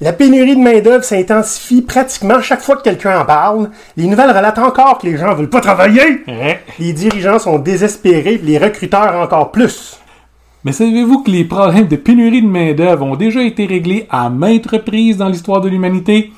[0.00, 3.70] La pénurie de main-d'œuvre s'intensifie pratiquement chaque fois que quelqu'un en parle.
[3.96, 6.24] Les nouvelles relatent encore que les gens veulent pas travailler.
[6.78, 9.98] Les dirigeants sont désespérés, les recruteurs encore plus.
[10.62, 14.68] Mais savez-vous que les problèmes de pénurie de main-d'œuvre ont déjà été réglés à maintes
[14.68, 16.32] reprises dans l'histoire de l'humanité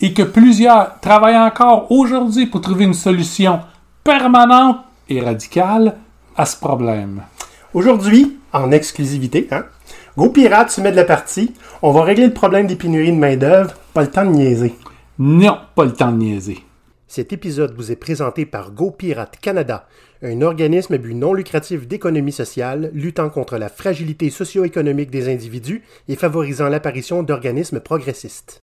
[0.00, 3.58] et que plusieurs travaillent encore aujourd'hui pour trouver une solution
[4.04, 5.96] permanente et radicale
[6.36, 7.22] à ce problème?
[7.74, 9.64] Aujourd'hui, en exclusivité, hein,
[10.16, 11.54] GoPirate se met de la partie.
[11.82, 13.74] On va régler le problème des pénuries de main-d'œuvre.
[13.94, 14.74] Pas le temps de niaiser.
[15.18, 16.58] Non, pas le temps de niaiser.
[17.06, 19.88] Cet épisode vous est présenté par GoPirate Canada,
[20.22, 25.82] un organisme à but non lucratif d'économie sociale luttant contre la fragilité socio-économique des individus
[26.08, 28.60] et favorisant l'apparition d'organismes progressistes.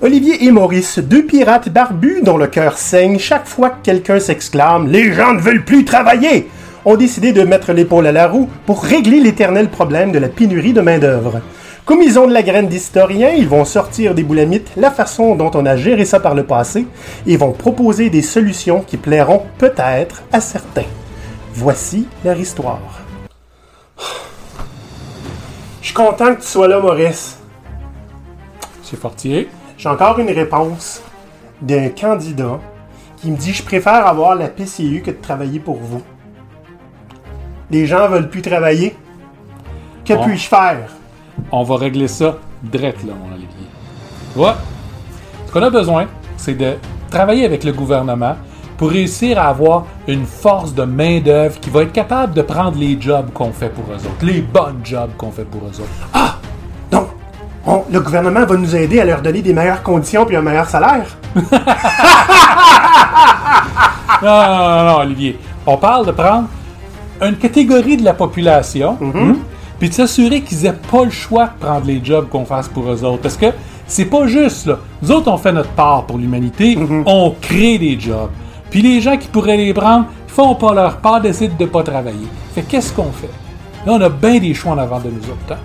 [0.00, 4.88] Olivier et Maurice, deux pirates barbus dont le cœur saigne chaque fois que quelqu'un s'exclame⁇
[4.90, 6.40] Les gens ne veulent plus travailler!⁇
[6.84, 10.72] ont décidé de mettre l'épaule à la roue pour régler l'éternel problème de la pénurie
[10.72, 11.40] de main-d'œuvre.
[11.84, 15.50] Comme ils ont de la graine d'historien, ils vont sortir des boulamites la façon dont
[15.54, 16.86] on a géré ça par le passé
[17.26, 20.86] et vont proposer des solutions qui plairont peut-être à certains.
[21.52, 22.80] Voici leur histoire.
[25.82, 27.38] Je suis content que tu sois là, Maurice.
[28.82, 29.50] C'est Fortier.
[29.76, 31.02] J'ai encore une réponse
[31.60, 32.60] d'un candidat
[33.18, 36.02] qui me dit je préfère avoir la PCU que de travailler pour vous.
[37.74, 38.94] Les gens veulent plus travailler.
[40.04, 40.78] Que puis-je faire?
[41.50, 43.66] On va régler ça drette là, mon Olivier.
[44.36, 44.52] Ouais.
[45.48, 46.74] Ce qu'on a besoin, c'est de
[47.10, 48.36] travailler avec le gouvernement
[48.76, 52.96] pour réussir à avoir une force de main-d'œuvre qui va être capable de prendre les
[53.00, 56.08] jobs qu'on fait pour eux autres, les bonnes jobs qu'on fait pour eux autres.
[56.12, 56.36] Ah!
[56.92, 57.08] Donc,
[57.66, 60.68] on- le gouvernement va nous aider à leur donner des meilleures conditions puis un meilleur
[60.68, 61.06] salaire?
[64.22, 65.38] Non, non, non, non, Olivier.
[65.66, 66.48] On parle de prendre
[67.28, 69.34] une catégorie de la population, hein,
[69.78, 72.90] puis de s'assurer qu'ils n'aient pas le choix de prendre les jobs qu'on fasse pour
[72.90, 73.22] eux autres.
[73.22, 73.46] Parce que
[73.86, 74.78] c'est pas juste, là.
[75.02, 78.30] Nous autres, on fait notre part pour l'humanité, on crée des jobs.
[78.70, 82.26] Puis les gens qui pourraient les prendre, font pas leur part, décident de pas travailler.
[82.54, 83.30] Fait qu'est-ce qu'on fait?
[83.86, 85.52] Là, on a bien des choix en avant de nous autres.
[85.52, 85.56] hein.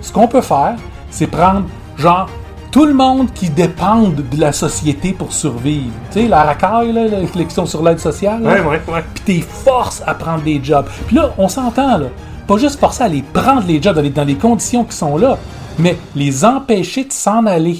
[0.00, 0.76] Ce qu'on peut faire,
[1.10, 1.64] c'est prendre,
[1.98, 2.28] genre,
[2.70, 5.92] tout le monde qui dépend de la société pour survivre.
[6.12, 8.42] Tu sais, la racaille, là, là, qui sont sur l'aide sociale.
[8.42, 8.54] là.
[8.54, 9.04] Ouais, ouais, ouais.
[9.14, 10.86] Puis t'es force à prendre des jobs.
[11.06, 12.06] Puis là, on s'entend, là.
[12.46, 15.16] Pas juste forcer à les prendre les jobs dans les, dans les conditions qui sont
[15.18, 15.36] là,
[15.78, 17.78] mais les empêcher de s'en aller.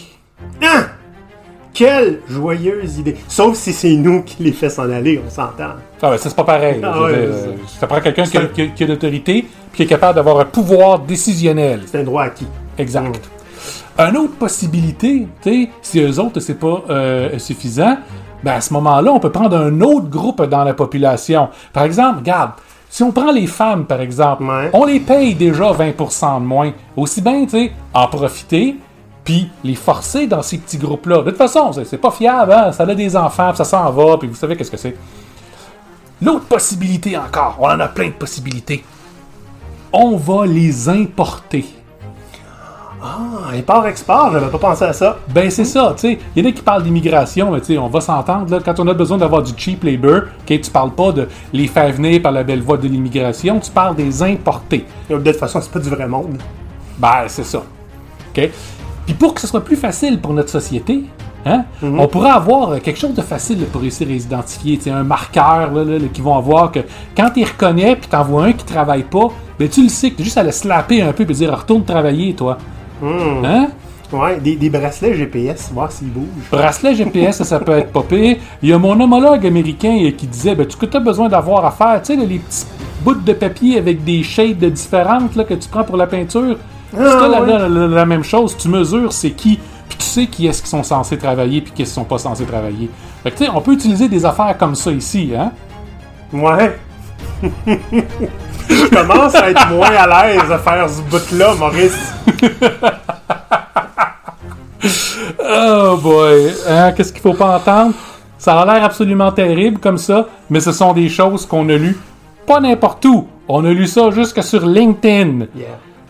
[0.62, 0.84] Ah!
[1.72, 3.16] Quelle joyeuse idée!
[3.28, 5.75] Sauf si c'est nous qui les fait s'en aller, on s'entend.
[6.03, 6.81] Ah ouais, ça c'est pas pareil.
[6.82, 7.28] Ah ouais, dire,
[7.78, 10.44] ça prend quelqu'un qui, qui a- qui a l'autorité, puis qui est capable d'avoir un
[10.44, 11.82] pouvoir décisionnel.
[11.87, 12.47] C'est un droit acquis.
[12.78, 13.20] Exact.
[13.98, 15.26] Une autre possibilité,
[15.82, 17.97] si eux autres c'est pas euh, suffisant,
[18.44, 21.48] ben à ce moment-là, on peut prendre un autre groupe dans la population.
[21.72, 22.53] Par exemple, regarde,
[22.88, 24.70] si on prend les femmes, par exemple, Ouais.
[24.72, 26.72] on les paye déjà 20% de moins.
[26.97, 28.76] Aussi bien, tu sais, en profiter,
[29.25, 31.19] puis les forcer dans ces petits groupes-là.
[31.19, 32.70] De toute façon, c'est c'est pas fiable, hein?
[32.72, 34.97] Ça a des enfants, puis ça s'en va, puis vous savez qu'est-ce que c'est.
[36.22, 38.84] L'autre possibilité encore, on en a plein de possibilités.
[39.92, 41.64] On va les importer.
[43.00, 45.19] Ah, import-export, j'avais pas pensé à ça.
[45.28, 46.19] Ben c'est ça, tu sais.
[46.34, 48.81] Il y en a qui parlent d'immigration, mais tu sais, on va s'entendre, là, quand
[48.81, 52.20] on a besoin d'avoir du cheap labor, ok, tu parles pas de les faire venir
[52.20, 54.84] par la belle voie de l'immigration, tu parles des importés.
[55.08, 56.38] De toute façon, c'est pas du vrai monde.
[56.98, 57.58] Ben c'est ça.
[57.58, 58.50] OK?
[59.06, 61.04] Puis pour que ce soit plus facile pour notre société,
[61.47, 64.84] hein, on pourrait avoir euh, quelque chose de facile pour réussir à les identifier, tu
[64.84, 66.81] sais, un marqueur là, là, là, qui vont avoir que
[67.16, 70.22] quand tu reconnais puis t'en vois un qui travaille pas, ben tu le sais que
[70.22, 72.58] juste à le slapper un peu et dire retourne travailler toi.
[73.03, 73.69] Hein?
[74.12, 76.25] Ouais, des, des bracelets GPS, voir s'ils bougent.
[76.50, 78.36] Bracelet GPS, ça, ça peut être pire.
[78.62, 81.28] Il y a mon homologue américain euh, qui disait ben, ce que tu as besoin
[81.28, 82.64] d'avoir à faire, tu sais, les petits
[83.04, 86.56] bouts de papier avec des shades de différentes là, que tu prends pour la peinture.
[86.97, 87.47] Ah, c'est la, ouais.
[87.58, 89.58] la- la- la même chose, tu mesures c'est qui,
[89.91, 92.16] puis tu sais qui est-ce qui sont censés travailler, puis qui est-ce qui sont pas
[92.19, 92.88] censés travailler.
[93.22, 95.53] Fait que, tu sais, on peut utiliser des affaires comme ça ici, hein?
[96.32, 96.78] Ouais.
[98.68, 102.12] Je commence à être moins à l'aise à faire ce bout-là, Maurice.
[105.50, 107.94] Oh boy, hein, qu'est-ce qu'il faut pas entendre?
[108.38, 111.98] Ça a l'air absolument terrible comme ça, mais ce sont des choses qu'on a lues
[112.48, 113.28] pas n'importe où.
[113.46, 115.46] On a lu ça jusque sur LinkedIn.
[115.54, 115.66] Yeah.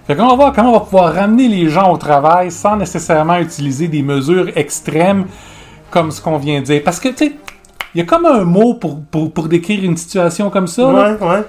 [0.06, 3.38] Fait qu'on va voir comment on va pouvoir ramener les gens au travail sans nécessairement
[3.38, 5.26] utiliser des mesures extrêmes
[5.90, 6.82] comme ce qu'on vient de dire.
[6.84, 7.32] Parce que, tu sais,
[7.94, 10.90] il y a comme un mot pour, pour, pour décrire une situation comme ça.
[10.92, 11.16] là.
[11.20, 11.44] Ouais, ouais.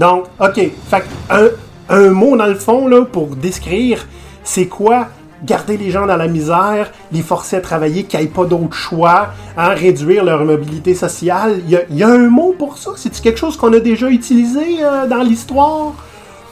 [0.00, 0.58] Donc, OK.
[0.88, 1.48] Fait un,
[1.90, 4.06] un mot, dans le fond, là, pour décrire,
[4.42, 5.08] c'est quoi
[5.44, 9.28] garder les gens dans la misère, les forcer à travailler, qu'ils n'aient pas d'autre choix,
[9.56, 11.60] hein, réduire leur mobilité sociale.
[11.64, 12.92] Il y a, il y a un mot pour ça?
[12.96, 15.92] C'est-tu quelque chose qu'on a déjà utilisé euh, dans l'histoire?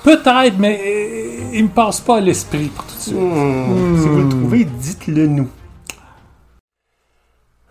[0.05, 3.17] Peut-être, mais euh, il me passe pas à l'esprit pour tout de suite.
[3.17, 5.49] Hmm, Si vous le trouvez, dites-le nous.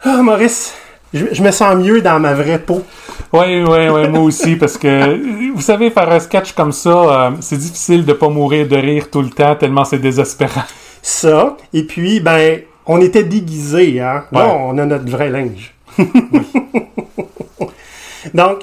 [0.03, 0.73] Ah, Maurice,
[1.13, 2.83] je, je me sens mieux dans ma vraie peau.
[3.33, 7.31] Oui, oui, oui, moi aussi, parce que vous savez, faire un sketch comme ça, euh,
[7.41, 10.63] c'est difficile de pas mourir de rire tout le temps, tellement c'est désespérant.
[11.01, 14.23] Ça, et puis, ben, on était déguisés, hein.
[14.31, 14.53] Là, Ouais.
[14.59, 15.73] on a notre vrai linge.
[18.33, 18.59] Donc,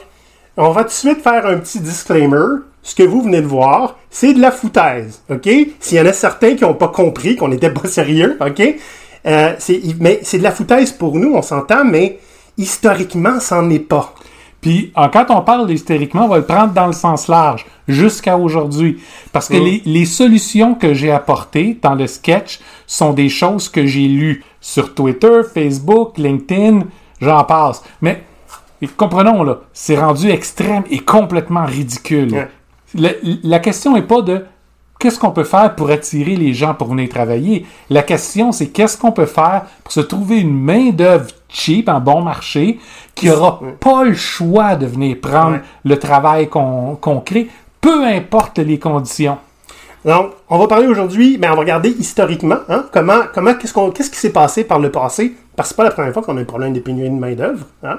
[0.56, 2.60] on va tout de suite faire un petit disclaimer.
[2.82, 5.48] Ce que vous venez de voir, c'est de la foutaise, OK?
[5.80, 8.60] S'il y en a certains qui n'ont pas compris qu'on n'était pas sérieux, OK?
[9.26, 9.52] Euh,
[10.00, 12.18] mais c'est de la foutaise pour nous, on s'entend, mais
[12.58, 14.14] historiquement, c'en est pas.
[14.64, 18.38] Puis, en- quand on parle hystériquement, on va le prendre dans le sens large, jusqu'à
[18.38, 18.98] aujourd'hui.
[19.30, 23.84] Parce que les, les solutions que j'ai apportées dans le sketch sont des choses que
[23.86, 26.80] j'ai lues sur Twitter, Facebook, LinkedIn,
[27.20, 27.82] j'en passe.
[28.00, 28.24] Mais,
[28.96, 32.48] comprenons, là, c'est rendu extrême et complètement ridicule.
[33.42, 34.44] La question n'est pas de
[35.04, 37.66] qu'est-ce qu'on peut faire pour attirer les gens pour venir travailler?
[37.90, 42.22] La question, c'est qu'est-ce qu'on peut faire pour se trouver une main-d'œuvre cheap, en bon
[42.22, 42.78] marché,
[43.14, 47.50] qui aura pas le choix de venir prendre le travail qu'on crée,
[47.82, 49.36] peu importe les conditions.
[50.06, 53.90] Donc, on va parler aujourd'hui, mais on va regarder historiquement, hein, comment, comment, qu'est-ce qu'on,
[53.90, 56.38] qu'est-ce qui s'est passé par le passé, parce que c'est pas la première fois qu'on
[56.38, 57.98] a un problème de pénurie de main-d'œuvre, hein.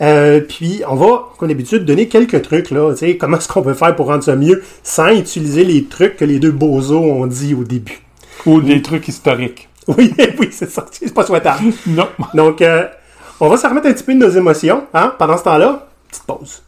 [0.00, 3.62] Euh, puis, on va, comme d'habitude, donner quelques trucs, là, tu sais, comment est-ce qu'on
[3.62, 7.26] peut faire pour rendre ça mieux sans utiliser les trucs que les deux bozos ont
[7.26, 8.00] dit au début.
[8.44, 9.68] Ou des trucs historiques.
[9.88, 11.72] Oui, oui, c'est ça, c'est pas souhaitable.
[11.86, 12.08] Non.
[12.34, 12.88] Donc, euh,
[13.38, 16.24] on va se remettre un petit peu de nos émotions, hein, pendant ce temps-là, petite
[16.24, 16.62] pause.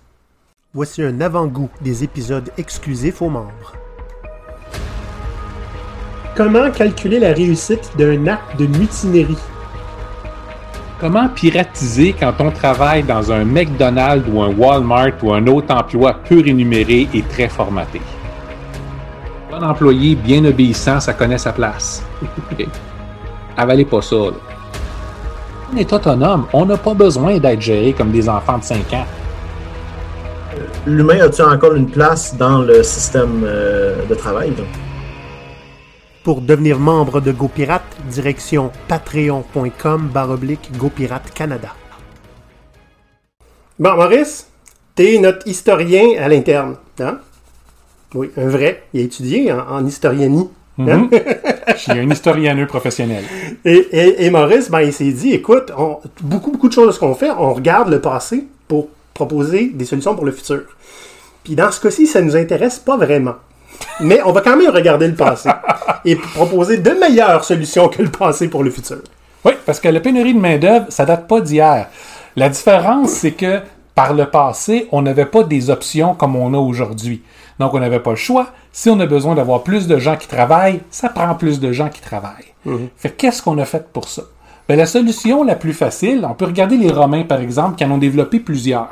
[0.72, 3.72] Voici un avant-goût des épisodes exclusifs aux membres.
[6.36, 9.36] Comment calculer la réussite d'un acte de mutinerie?
[11.00, 16.14] Comment piratiser quand on travaille dans un McDonald's ou un Walmart ou un autre emploi
[16.28, 18.00] peu rémunéré et très formaté?
[19.48, 22.04] Bon employé bien obéissant, ça connaît sa place.
[23.56, 24.16] Avalez pas ça.
[25.72, 29.06] On est autonome, on n'a pas besoin d'être géré comme des enfants de 5 ans.
[30.84, 34.52] L'humain a-t-il encore une place dans le système euh, de travail?
[36.24, 41.68] Pour devenir membre de GoPirate, direction patreon.com baroblique GoPirate Canada.
[43.78, 44.48] Bon, Maurice,
[44.94, 47.18] t'es notre historien à l'interne, hein?
[48.14, 48.84] Oui, un vrai.
[48.92, 50.48] Il a étudié en, en historianie.
[50.78, 51.08] hein?
[51.68, 53.24] Je suis un historieneux professionnel.
[53.64, 56.92] Et, et- et Maurice, ben, il s'est dit, écoute, on- beaucoup, beaucoup de choses de
[56.92, 60.62] ce qu'on fait, on regarde le passé pour proposer des solutions pour le futur.
[61.44, 63.36] Puis dans ce cas-ci, ça nous intéresse pas vraiment.
[64.00, 65.50] Mais on va quand même regarder le passé
[66.04, 68.98] et proposer de meilleures solutions que le passé pour le futur.
[69.44, 71.88] Oui, parce que la pénurie de main-d'œuvre, ça date pas d'hier.
[72.36, 73.60] La différence, c'est que
[73.94, 77.22] par le passé, on n'avait pas des options comme on a aujourd'hui.
[77.58, 78.48] Donc, on n'avait pas le choix.
[78.70, 81.88] Si on a besoin d'avoir plus de gens qui travaillent, ça prend plus de gens
[81.88, 82.54] qui travaillent.
[82.96, 84.22] Fait que qu'est-ce qu'on a fait pour ça?
[84.69, 87.90] Ben, la solution la plus facile, on peut regarder les Romains, par exemple, qui en
[87.90, 88.90] ont développé plusieurs.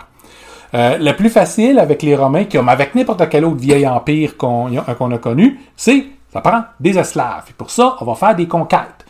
[0.76, 4.76] Euh, la plus facile avec les Romains, comme avec n'importe quel autre vieil empire qu'on
[4.76, 7.44] a- qu'on a connu, c'est ça prend des esclaves.
[7.48, 9.06] Et pour ça, on va faire des conquêtes.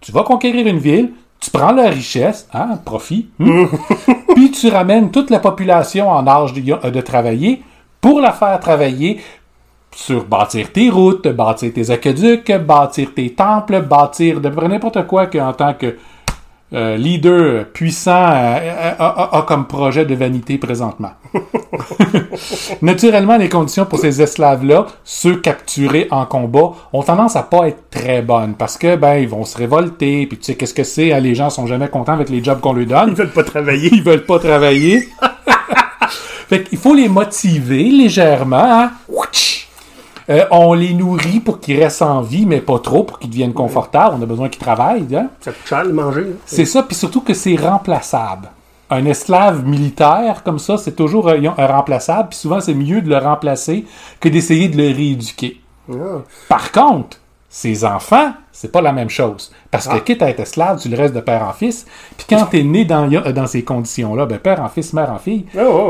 [0.00, 3.64] Tu vas conquérir une ville, tu prends la richesse, hein, profit, hmm,
[4.34, 7.62] puis tu ramènes toute la population en âge de, de travailler
[8.00, 9.20] pour la faire travailler
[9.94, 15.54] sur bâtir tes routes, bâtir tes aqueducs, bâtir tes temples, bâtir de n'importe quoi qu'en
[15.54, 15.96] tant que
[16.72, 21.12] euh, leader puissant euh, a, a- a comme projet de vanité présentement.
[22.82, 27.88] Naturellement, les conditions pour ces esclaves-là, ceux capturés en combat, ont tendance à pas être
[27.90, 31.12] très bonnes parce que ben ils vont se révolter, puis tu sais qu'est-ce que c'est,
[31.12, 33.44] hein, les gens sont jamais contents avec les jobs qu'on leur donne Ils veulent pas
[33.44, 33.88] travailler.
[33.92, 35.08] ils veulent pas travailler.
[36.48, 38.56] fait qu'il faut les motiver légèrement.
[38.82, 38.90] hein.
[40.28, 43.52] Euh, on les nourrit pour qu'ils restent en vie, mais pas trop, pour qu'ils deviennent
[43.52, 44.16] confortables.
[44.18, 45.06] On a besoin qu'ils travaillent.
[45.14, 45.28] hein.
[45.40, 46.26] Ça coûte cher de manger.
[46.46, 48.48] C'est ça, puis surtout que c'est remplaçable.
[48.90, 53.08] Un esclave militaire comme ça, c'est toujours un, un remplaçable, puis souvent c'est mieux de
[53.08, 53.84] le remplacer
[54.20, 55.60] que d'essayer de le rééduquer.
[55.90, 55.94] Ah.
[56.48, 57.18] Par contre,
[57.58, 59.50] ses enfants, c'est pas la même chose.
[59.70, 60.00] Parce que Ah.
[60.00, 61.86] quitte à être esclave, tu le restes de père en fils.
[62.18, 65.46] Puis quand t'es né dans, dans ces conditions-là, ben père en fils, mère en fille,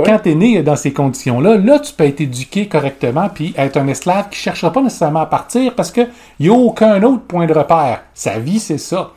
[0.06, 3.88] quand t'es né dans ces conditions-là, là, tu peux être éduqué correctement puis être un
[3.88, 6.02] esclave qui cherchera pas nécessairement à partir parce que
[6.38, 8.02] y a aucun autre point de repère.
[8.14, 9.11] Sa vie, c'est ça.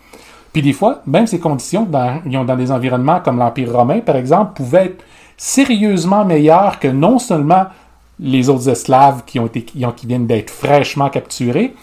[0.51, 3.99] Puis des fois, même ces conditions, dans, ils ont dans des environnements comme l'Empire romain,
[3.99, 5.03] par exemple, pouvaient être
[5.37, 7.65] sérieusement meilleures que non seulement
[8.19, 11.75] les autres esclaves qui, ont été, qui, ont- qui viennent d'être fraîchement capturés,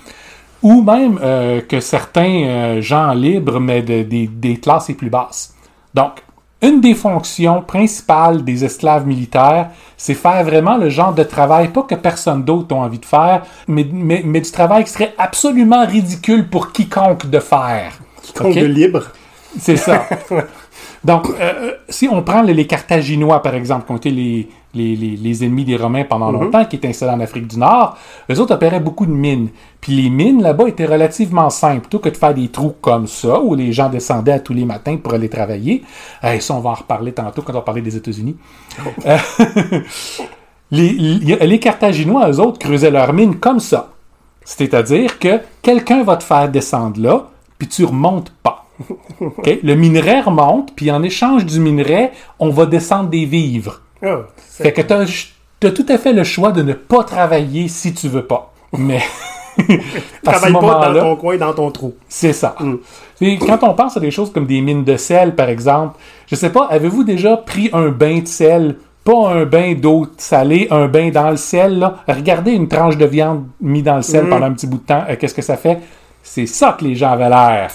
[0.62, 5.10] ou même euh, que certains euh, gens libres, mais de- des, des classes les plus
[5.10, 5.54] basses.
[5.94, 6.22] Donc,
[6.62, 11.82] une des fonctions principales des esclaves militaires, c'est faire vraiment le genre de travail, pas
[11.82, 15.86] que personne d'autre a envie de faire, mais, mais, mais du travail qui serait absolument
[15.86, 17.92] ridicule pour quiconque de faire.
[18.36, 18.58] Compte Ok?
[18.58, 19.04] de libre.
[19.58, 20.06] C'est ça.
[21.04, 24.94] Donc, euh, si on prend les, les Carthaginois, par exemple, qui ont été les, les,
[24.94, 27.96] les- les ennemis des Romains pendant longtemps, qui étaient installés en Afrique du Nord,
[28.30, 29.48] eux autres opéraient beaucoup de mines.
[29.80, 31.80] Puis les mines, là-bas, étaient relativement simples.
[31.82, 34.64] Plutôt que de faire des trous comme ça, où les gens descendaient à tous les
[34.64, 35.82] matins pour aller travailler.
[36.24, 38.36] Euh, ça, on va en reparler tantôt quand on va parler des États-Unis.
[39.06, 39.16] Euh,
[40.70, 43.90] les, Carthaginois, eux autres, creusaient leurs mines comme ça.
[44.44, 47.26] C'est-à-dire que quelqu'un va te faire descendre là,
[47.58, 48.64] puis tu remontes pas.
[49.44, 53.80] Le minerai remonte, puis en échange du minerai, on va descendre des vivres.
[54.00, 57.94] C'est- Fait que tu as, tout à fait le choix de ne pas travailler si
[57.94, 58.52] tu veux pas.
[58.76, 59.00] Mais
[60.22, 61.94] Travaille pas dans ton coin, dans ton trou.
[62.08, 62.54] c'est ça.
[63.20, 66.34] Et quand on pense à des choses comme des mines de sel, par exemple, je
[66.34, 70.88] sais pas, avez-vous déjà pris un bain de sel, pas un bain d'eau salée, un
[70.88, 71.96] bain dans le sel, là?
[72.06, 75.04] Regardez une tranche de viande mise dans le sel pendant un petit bout de temps,
[75.08, 75.78] euh, qu'est-ce que ça fait?
[76.22, 77.70] C'est ça que les gens avaient l'air.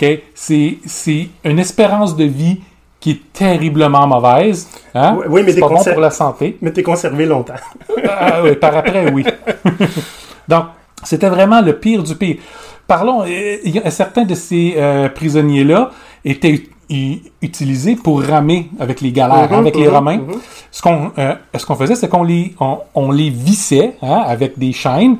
[0.00, 0.20] OK?
[0.34, 2.60] C'est, c'est une espérance de vie
[3.00, 4.68] qui est terriblement mauvaise.
[4.94, 5.16] Hein?
[5.18, 6.58] Oui, oui, mais c'est pas bon pour la santé.
[6.60, 7.54] Mais t'es conservé longtemps.
[8.06, 9.24] Ah oui, par après, oui.
[10.48, 10.64] Donc,
[11.02, 12.36] c'était vraiment le pire du pire.
[12.86, 13.56] Parlons, euh,
[13.90, 15.90] certains de ces euh, prisonniers-là
[16.24, 16.62] étaient
[17.40, 20.16] utilisés pour ramer avec les galères, Mhm, hein, avec les mhm, Romains.
[20.18, 20.40] mhm.
[20.72, 24.58] Ce qu'on euh, ce qu'on faisait, c'est qu'on les, on, on les vissait hein, avec
[24.58, 25.16] des chaînes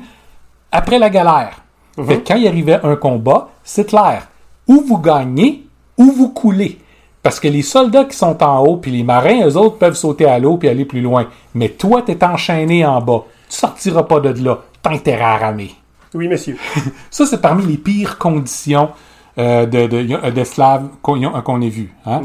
[0.71, 1.61] après la galère.
[2.07, 4.27] Fait que quand il arrivait un combat, c'est clair.
[4.67, 5.65] Ou vous gagnez,
[5.97, 6.77] ou vous coulez.
[7.23, 10.25] Parce que les soldats qui sont en haut, puis les marins, eux autres, peuvent sauter
[10.25, 11.27] à l'eau puis aller plus loin.
[11.53, 13.23] Mais toi, t'es enchaîné en bas.
[13.49, 14.59] Tu sortiras pas de là.
[14.85, 15.71] Intérêt à ramer.
[16.15, 16.57] Oui, monsieur.
[17.11, 18.89] Ça, c'est parmi les pires conditions
[19.37, 21.93] euh, de- de- d'esclaves qu'on ait vues.
[22.05, 22.21] Hein?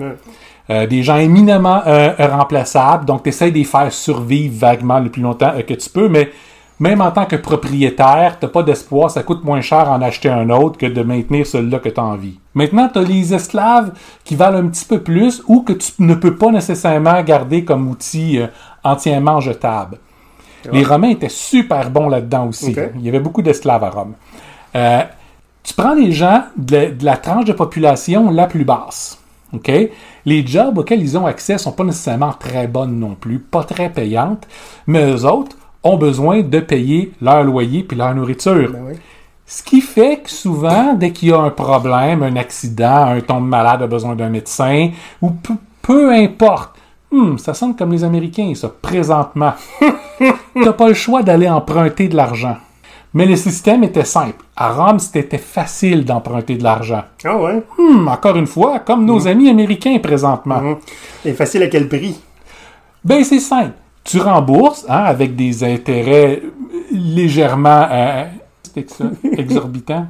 [0.71, 5.11] Euh, des gens éminemment euh, remplaçables, donc tu essaies de les faire survivre vaguement le
[5.11, 6.31] plus longtemps euh, que tu peux, mais
[6.79, 10.51] même en tant que propriétaire, t'as pas d'espoir, ça coûte moins cher en acheter un
[10.51, 12.39] autre que de maintenir celui-là que tu as envie.
[12.55, 13.93] Maintenant, tu as les esclaves
[14.25, 17.89] qui valent un petit peu plus ou que tu ne peux pas nécessairement garder comme
[17.89, 18.47] outil euh,
[18.85, 19.99] entièrement jetable.
[20.73, 22.73] Les Romains étaient super bons là-dedans aussi.
[22.97, 24.15] Il y avait beaucoup d'esclaves à Rome.
[24.75, 25.03] Euh,
[25.63, 29.19] tu prends les gens de, la- de la tranche de population la plus basse.
[29.53, 29.71] OK?
[30.25, 33.91] Les jobs auxquels ils ont accès sont pas nécessairement très bonnes non plus, pas très
[33.91, 34.47] payantes,
[34.89, 38.71] mais eux autres ont besoin de payer leur loyer puis leur nourriture.
[38.73, 38.95] Ben oui.
[39.47, 43.47] Ce qui fait que souvent, dès qu'il y a un problème, un accident, un tombe
[43.47, 44.91] malade a besoin d'un médecin,
[45.23, 46.77] ou peu, peu importe,
[47.11, 49.55] Hmm, ça sonne comme les Américains, ça, présentement.
[50.63, 52.57] T'as pas le choix d'aller emprunter de l'argent.
[53.15, 54.45] Mais le système était simple.
[54.57, 57.05] À Rome, c'était facile d'emprunter de l'argent.
[57.25, 57.63] Ah ouais?
[57.79, 60.61] Hmm, encore une fois, comme nos amis américains présentement.
[60.61, 60.77] Mhm.
[61.25, 62.21] Et facile à quel prix?
[63.05, 63.73] Ben, c'est simple.
[64.07, 66.41] Tu rembourses hein, avec des intérêts
[66.93, 68.25] légèrement euh,
[68.77, 70.07] ex- exorbitants.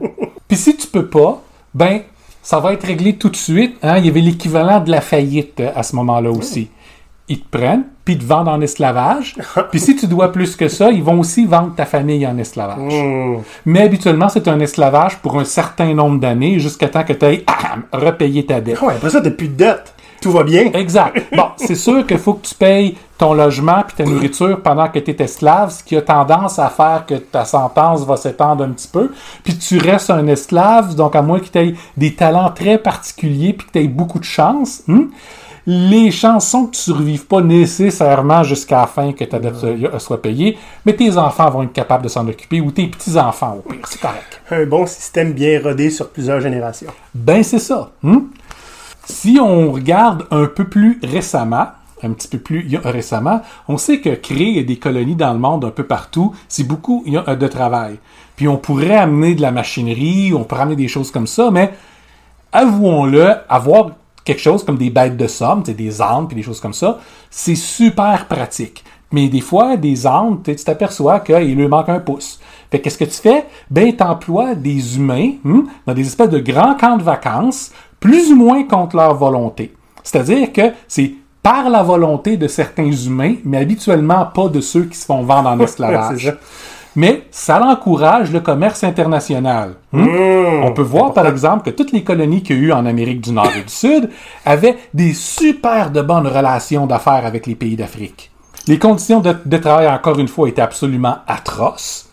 [0.48, 1.42] Puis si tu peux pas,
[1.74, 2.00] ben,
[2.42, 3.76] ça va être réglé tout de suite.
[3.82, 3.98] Hein.
[3.98, 6.68] Il y avait l'équivalent de la faillite euh, à ce moment-là aussi.
[7.28, 9.34] Ils te prennent, puis ils te vendent en esclavage.
[9.72, 12.78] Puis si tu dois plus que ça, ils vont aussi vendre ta famille en esclavage.
[12.94, 13.38] Hmm.
[13.64, 17.44] Mais habituellement, c'est un esclavage pour un certain nombre d'années jusqu'à temps que tu aies
[17.92, 18.78] repayé ta dette.
[18.80, 19.92] Ah ouais, après ça, t'as plus de dette.
[20.26, 20.72] Tout va bien.
[20.74, 21.22] Exact.
[21.36, 24.98] Bon, c'est sûr qu'il faut que tu payes ton logement puis ta nourriture pendant que
[24.98, 28.70] tu es esclave, ce qui a tendance à faire que ta sentence va s'étendre un
[28.70, 29.12] petit peu.
[29.44, 33.52] Puis tu restes un esclave, donc à moins que tu aies des talents très particuliers
[33.52, 35.04] puis que tu aies beaucoup de chance, hmm,
[35.64, 39.54] les chances sont que tu survives pas nécessairement jusqu'à la fin que ta dette
[39.98, 43.70] soit payée, mais tes enfants vont être capables de s'en occuper ou tes petits-enfants au
[43.70, 43.86] pire.
[43.88, 44.40] C'est correct.
[44.50, 46.90] Un bon système bien rodé sur plusieurs générations.
[47.14, 47.92] Ben, c'est ça.
[48.02, 48.18] hmm?
[49.06, 51.68] Si on regarde un peu plus récemment,
[52.02, 55.70] un petit peu plus récemment, on sait que créer des colonies dans le monde un
[55.70, 57.98] peu partout, c'est beaucoup a, de travail.
[58.34, 61.72] Puis on pourrait amener de la machinerie, on pourrait amener des choses comme ça, mais
[62.52, 63.90] avouons-le, avoir
[64.24, 66.98] quelque chose comme des bêtes de somme, des ânes puis des choses comme ça,
[67.30, 68.84] c'est super pratique.
[69.12, 70.04] Mais des fois, des
[70.44, 72.40] sais, tu t'aperçois qu'il lui manque un pouce.
[72.70, 73.46] Fait qu'est-ce que tu fais?
[73.70, 77.70] Ben, t'emploies des humains hmm, dans des espèces de grands camps de vacances,
[78.06, 79.74] plus ou moins contre leur volonté.
[80.04, 84.96] C'est-à-dire que c'est par la volonté de certains humains, mais habituellement pas de ceux qui
[84.96, 86.32] se font vendre en esclavage.
[86.94, 89.74] Mais ça encourage le commerce international.
[89.92, 90.04] Hmm?
[90.04, 90.62] Hmm.
[90.62, 93.20] On peut voir, par exemple, que toutes les colonies qu'il y a eu en Amérique
[93.20, 94.08] du Nord et du Sud
[94.44, 98.30] avaient des super de bonnes relations d'affaires avec les pays d'Afrique.
[98.68, 102.05] Les conditions de, de travail, encore une fois, étaient absolument atroces.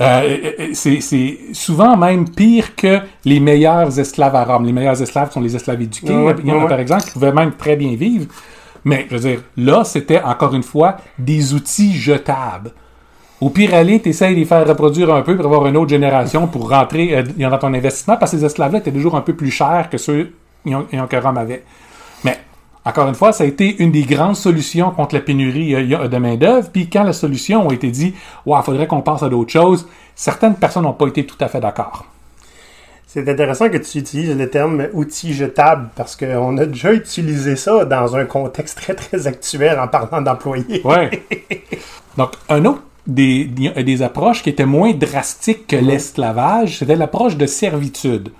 [0.00, 4.64] Euh, c'est souvent même pire que les meilleurs esclaves à Rome.
[4.66, 6.68] Les meilleurs esclaves sont les esclaves éduqués, Ouais, il y en a, ouais.
[6.68, 8.26] par exemple, qui pouvaient même très bien vivre.
[8.84, 12.72] Mais, je veux dire, là, c'était, encore une fois, des outils jetables.
[13.40, 15.90] Au pire aller, tu essayes de les faire reproduire un peu pour avoir une autre
[15.90, 19.34] génération pour rentrer euh, dans ton investissement, parce que ces esclaves-là étaient toujours un peu
[19.34, 20.32] plus chers que ceux
[20.64, 21.62] que Rome avait.
[22.24, 22.38] Mais,
[22.84, 26.16] encore une fois, ça a été une des grandes solutions contre la pénurie euh, de
[26.18, 26.68] main-d'œuvre.
[26.70, 28.14] Puis quand la solution a été dit,
[28.44, 31.60] ouais, faudrait qu'on passe à d'autres choses, certaines personnes n'ont pas été tout à fait
[31.60, 32.04] d'accord.
[33.06, 37.84] C'est intéressant que tu utilises le terme outil jetable parce qu'on a déjà utilisé ça
[37.84, 40.82] dans un contexte très très actuel en parlant d'employés.
[40.84, 41.22] Ouais.
[42.18, 47.46] Donc, un autre des, des approches qui était moins drastique que l'esclavage, c'était l'approche de
[47.46, 48.30] servitude.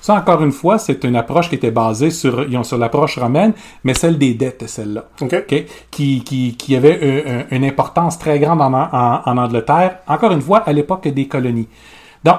[0.00, 3.52] Ça, encore une fois, c'est une approche qui était basée sur, sur l'approche romaine,
[3.84, 5.04] mais celle des dettes, celle-là.
[5.20, 5.32] OK.
[5.32, 5.64] OK?
[5.92, 10.32] Qui, qui, qui avait euh, un- une importance très grande en, en, en Angleterre, encore
[10.32, 11.68] une fois, à l'époque des colonies.
[12.24, 12.36] Donc,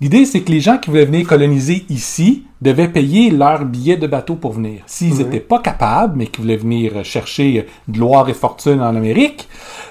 [0.00, 4.06] l'idée, c'est que les gens qui voulaient venir coloniser ici devaient payer leur billet de
[4.06, 4.82] bateau pour venir.
[4.86, 9.48] S'ils n'étaient pas capables, mais qu'ils voulaient venir chercher gloire et fortune en Amérique,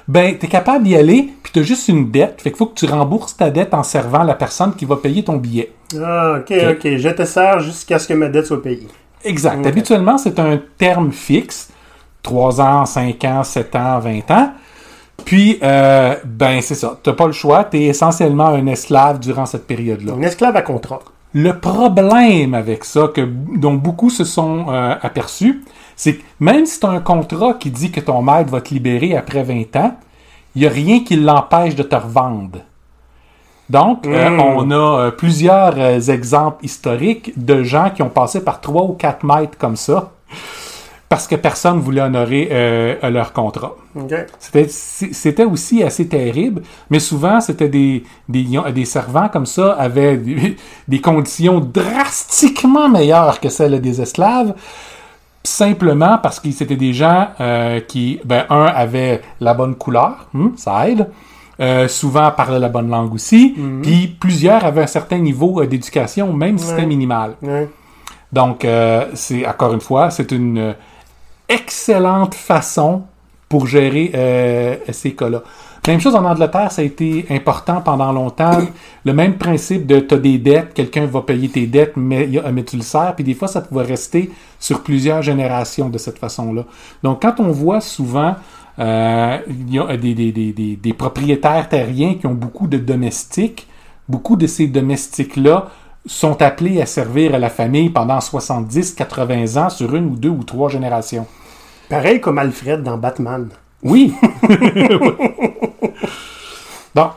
[0.08, 2.42] ben, t'es capable d'y aller, puis t'as juste une dette.
[2.42, 5.24] Fait qu'il faut que tu rembourses ta dette en servant la personne qui va payer
[5.24, 5.72] ton billet.
[6.02, 6.98] Ah, OK, OK.
[6.98, 8.88] Je te sers jusqu'à ce que ma dette soit payée.
[9.24, 9.66] Exact.
[9.66, 11.70] Habituellement, c'est un terme fixe.
[12.24, 14.52] 3 ans, 5 ans, 7 ans, 20 ans.
[15.26, 16.98] Puis, euh, ben, c'est ça.
[17.02, 17.64] T'as pas le choix.
[17.64, 20.14] T'es essentiellement un esclave durant cette période-là.
[20.14, 21.00] Un esclave à contrat.
[21.34, 25.64] Le problème avec ça, que, dont beaucoup se sont euh, aperçus,
[25.96, 28.74] c'est que même si tu as un contrat qui dit que ton maître va te
[28.74, 29.98] libérer après 20 ans,
[30.56, 32.60] il n'y a rien qui l'empêche de te revendre.
[33.70, 34.40] Donc, euh, Mm.
[34.40, 38.94] on a euh, plusieurs euh, exemples historiques de gens qui ont passé par trois ou
[38.94, 40.12] quatre maîtres comme ça,
[41.10, 43.76] parce que personne voulait honorer euh, leur contrat.
[44.40, 50.58] C'était- aussi assez terrible, mais souvent, c'était des, des, des servants comme ça avaient des,
[50.88, 54.54] des conditions drastiquement meilleures que celles des esclaves,
[55.44, 60.50] simplement parce que c'était des gens euh, qui, ben, un, avaient la bonne couleur, hmm,
[60.58, 61.10] ça aide,
[61.62, 66.58] euh, souvent parlaient la bonne langue aussi, puis plusieurs avaient un certain niveau d'éducation, même
[66.58, 67.36] si c'était minimal.
[67.42, 67.70] Ouais.
[68.32, 68.68] Donc,
[69.14, 70.76] c'est encore une fois, c'est une
[71.50, 73.04] excellente façon
[73.50, 75.44] pour gérer euh, ces cas-là.
[75.88, 78.60] Même chose en Angleterre, ça a été important pendant longtemps.
[79.06, 82.64] Le même principe de tu as des dettes, quelqu'un va payer tes dettes, mais, mais
[82.64, 84.30] tu le sers, puis des fois, ça pouvait rester
[84.60, 86.66] sur plusieurs générations de cette façon-là.
[87.04, 88.36] Donc, quand on voit souvent
[88.80, 93.66] euh, des propriétaires terriens qui ont beaucoup de domestiques,
[94.10, 95.70] beaucoup de ces domestiques-là
[96.08, 100.30] sont appelés à servir à la famille pendant 70, 80 ans sur une ou deux
[100.30, 101.28] ou trois générations.
[101.90, 103.50] Pareil comme Alfred dans Batman.
[103.84, 104.14] Oui.
[106.96, 107.12] Donc,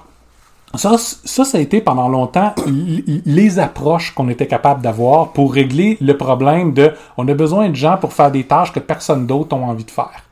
[0.75, 5.97] ça, ça, ça a été pendant longtemps les approches qu'on était capable d'avoir pour régler
[6.01, 9.57] le problème de on a besoin de gens pour faire des tâches que personne d'autre
[9.57, 10.23] a envie de faire.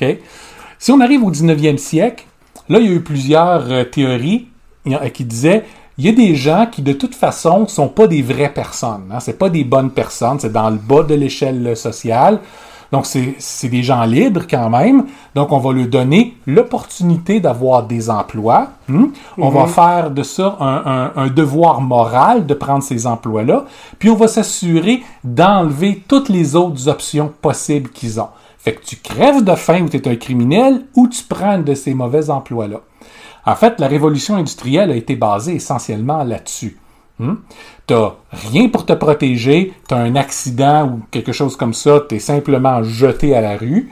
[0.00, 0.18] OK?
[0.78, 2.24] Si on arrive au 19e siècle,
[2.68, 4.48] là, il y a eu plusieurs euh, théories
[4.92, 5.64] a- qui disaient
[5.98, 9.10] il y a des gens qui, de toute façon, sont pas des vraies personnes.
[9.12, 9.18] Hein?
[9.20, 12.38] C'est pas des bonnes personnes, c'est dans le bas de l'échelle sociale.
[12.90, 15.04] Donc, c'est c'est des gens libres quand même.
[15.34, 18.68] Donc, on va leur donner l'opportunité d'avoir des emplois.
[18.88, 19.08] hein.
[19.36, 23.64] On va faire de ça un, un- un devoir moral de prendre ces emplois-là.
[23.98, 28.28] Puis, on va s'assurer d'enlever toutes les autres options possibles qu'ils ont.
[28.58, 31.74] Fait que tu crèves de faim ou tu es un criminel ou tu prends de
[31.74, 32.80] ces mauvais emplois-là.
[33.48, 36.76] En fait, la révolution industrielle a été basée essentiellement là-dessus.
[37.18, 37.36] Hmm?
[37.86, 42.82] T'as rien pour te protéger, t'as un accident ou quelque chose comme ça, t'es simplement
[42.82, 43.90] jeté à la rue,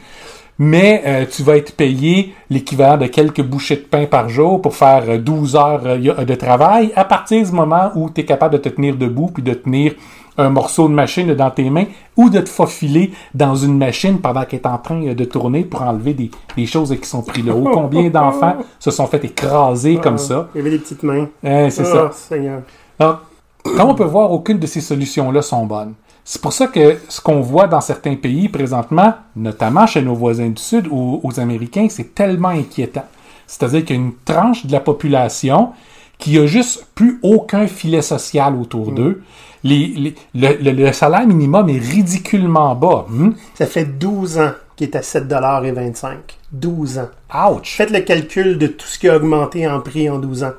[0.59, 4.77] mais euh, tu vas être payé l'équivalent de quelques bouchées de pain par jour pour
[4.77, 8.59] faire euh, 12 heures euh, de travail à partir du moment où tu es capable
[8.59, 9.95] de te tenir debout puis de tenir
[10.38, 14.44] un morceau de machine dans tes mains ou de te faufiler dans une machine pendant
[14.44, 17.68] qu'elle est en train de tourner pour enlever des, des choses qui sont prises là-haut.
[17.72, 20.49] Combien d'enfants se sont fait écraser comme ça?
[20.55, 21.29] Il y avait des petites mains.
[21.44, 22.11] Hein, c'est Ah, ça.
[22.12, 22.61] Seigneur.
[22.99, 23.20] Alors,
[23.62, 25.94] comme on peut voir, aucune de ces solutions-là sont bonnes.
[26.25, 30.49] C'est pour ça que ce qu'on voit dans certains pays présentement, notamment chez nos voisins
[30.49, 33.05] du Sud ou aux Américains, c'est tellement inquiétant.
[33.46, 35.70] C'est-à-dire qu'il y a une tranche de la population
[36.18, 39.22] qui a juste plus aucun filet social autour d'eux.
[39.64, 43.07] Les- les- le, le- le salaire minimum est ridiculement bas.
[43.09, 43.31] Hmm?
[43.55, 46.16] Ça fait 12 ans qu'il est à 7,25
[46.53, 47.09] 12 ans.
[47.51, 47.75] Ouch!
[47.77, 50.53] Faites le calcul de tout ce qui a augmenté en prix en 12 ans.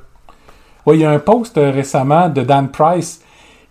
[0.85, 3.21] Ouais, il y a un post euh, récemment de Dan Price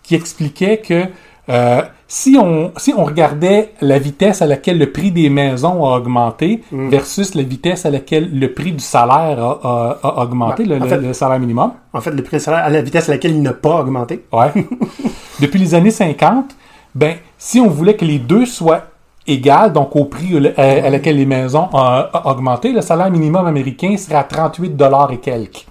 [0.03, 1.05] qui expliquait que
[1.49, 5.97] euh, si on, si on regardait la vitesse à laquelle le prix des maisons a
[5.99, 6.89] augmenté Mm.
[6.89, 9.61] versus la vitesse à laquelle le prix du salaire a,
[10.03, 12.37] a- a augmenté, Ouais, le, en le- fait- le salaire minimum, En fait, le prix
[12.37, 14.25] du salaire à la vitesse à laquelle il n'a pas augmenté.
[14.33, 14.53] ouais,
[15.41, 16.55] depuis les années 50,
[16.95, 18.83] ben, si on voulait que les deux soient
[19.27, 21.79] égales, donc au prix à, à laquelle les maisons ont
[22.15, 25.67] ont augmenté, le salaire minimum américain serait à 38 dollars et quelques.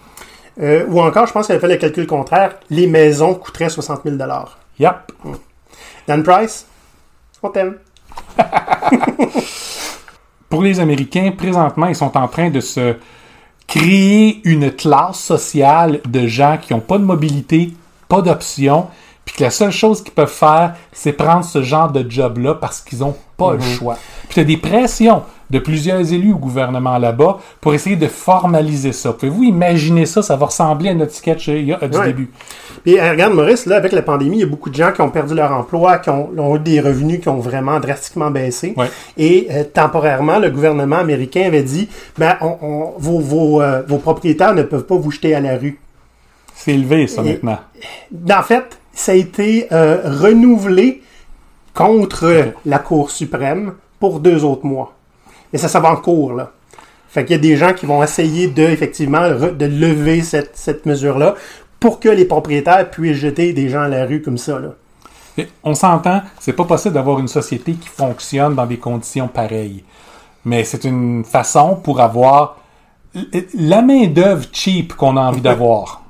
[0.61, 4.01] Euh, ou encore, je pense qu'il avait fait le calcul contraire, les maisons coûteraient 60
[4.05, 4.17] 000
[4.79, 4.95] Yep.
[6.07, 6.65] Dan Price,
[7.41, 7.77] on t'aime.
[10.49, 12.95] pour les Américains, présentement, ils sont en train de se
[13.67, 17.73] créer une classe sociale de gens qui n'ont pas de mobilité,
[18.07, 18.87] pas d'options,
[19.25, 22.79] puis que la seule chose qu'ils peuvent faire, c'est prendre ce genre de job-là parce
[22.81, 23.97] qu'ils n'ont pas le choix.
[24.29, 28.91] Puis tu as des pressions de plusieurs élus au gouvernement là-bas pour essayer de formaliser
[28.93, 29.13] ça.
[29.13, 30.21] Pouvez-vous imaginer ça?
[30.23, 32.05] Ça va ressembler à notre sketch euh, a- du Ouais.
[32.07, 32.31] début.
[32.83, 35.01] Puis euh, regarde, Maurice, là, avec la pandémie, il y a beaucoup de gens qui
[35.01, 38.73] ont perdu leur emploi, qui ont, ont eu des revenus qui ont vraiment drastiquement baissé.
[38.77, 38.89] Ouais.
[39.17, 43.97] Et euh, temporairement, le gouvernement américain avait dit ben, on- on- vos, vos, euh, vos
[43.97, 45.79] propriétaires ne peuvent pas vous jeter à la rue.
[46.55, 47.59] C'est élevé, ça, Et- maintenant.
[48.35, 51.03] En fait, ça a été euh, renouvelé
[51.75, 54.93] contre la Cour suprême pour deux autres mois.
[55.53, 56.51] Et ça, ça va en cours, là.
[57.09, 60.85] Fait qu'il y a des gens qui vont essayer de, effectivement, de lever cette, cette
[60.85, 61.35] mesure-là
[61.79, 64.69] pour que les propriétaires puissent jeter des gens à la rue comme ça, là.
[65.65, 69.83] On s'entend, c'est pas possible d'avoir une société qui fonctionne dans des conditions pareilles.
[70.45, 72.57] Mais c'est une façon pour avoir
[73.53, 76.04] la main-d'œuvre cheap qu'on a envie d'avoir.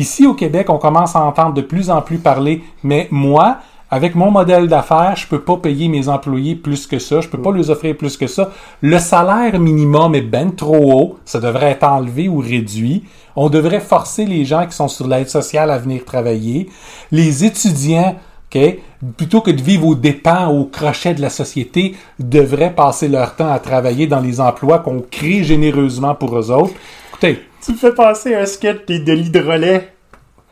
[0.00, 3.58] Ici au Québec, on commence à entendre de plus en plus parler, mais moi,
[3.90, 7.36] avec mon modèle d'affaires, je peux pas payer mes employés plus que ça, je peux
[7.36, 8.50] pas leur offrir plus que ça.
[8.80, 13.04] Le salaire minimum est ben trop haut, ça devrait être enlevé ou réduit.
[13.36, 16.70] On devrait forcer les gens qui sont sur l'aide sociale à venir travailler.
[17.12, 18.16] Les étudiants,
[18.54, 18.78] OK,
[19.18, 23.52] plutôt que de vivre aux dépens, au crochet de la société, devraient passer leur temps
[23.52, 26.72] à travailler dans les emplois qu'on crée généreusement pour eux autres.
[27.10, 29.92] Écoutez, Tu me fais passer un sketch de, de l'hydrolet,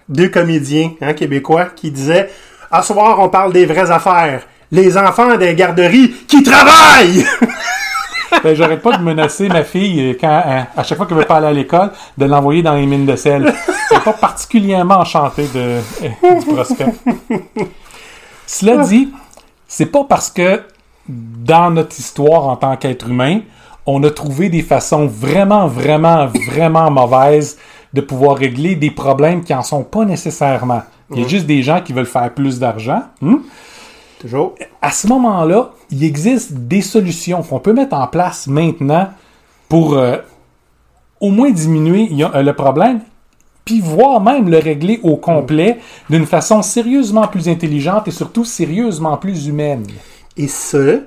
[0.09, 2.31] deux comédiens hein, québécois qui disaient
[2.71, 4.43] À soir, on parle des vraies affaires.
[4.71, 7.25] Les enfants des garderies qui travaillent!
[8.45, 11.25] Ben, j'arrête pas de menacer ma fille euh, quand, à, à chaque fois qu'elle veut
[11.25, 13.53] pas aller à l'école, de l'envoyer dans les mines de sel.
[13.67, 16.93] Je suis pas particulièrement enchanté de, euh, du prospect.
[18.47, 19.09] Cela dit,
[19.67, 20.63] c'est pas parce que
[21.09, 23.41] dans notre histoire en tant qu'être humain,
[23.91, 27.57] on a trouvé des façons vraiment, vraiment, vraiment mauvaises
[27.95, 30.83] de pouvoir régler des problèmes qui en sont pas nécessairement.
[31.11, 33.03] Il y a juste des gens qui veulent faire plus d'argent.
[33.23, 33.39] hmm?
[34.21, 34.57] Toujours.
[34.83, 39.09] à ce moment-là, il existe des solutions qu'on peut mettre en place maintenant
[39.69, 40.17] pour euh,
[41.21, 43.01] au moins diminuer euh, le problème,
[43.65, 45.79] puis voire même le régler au complet
[46.11, 49.87] d'une façon sérieusement plus intelligente et surtout sérieusement plus humaine.
[50.37, 51.05] Et ce,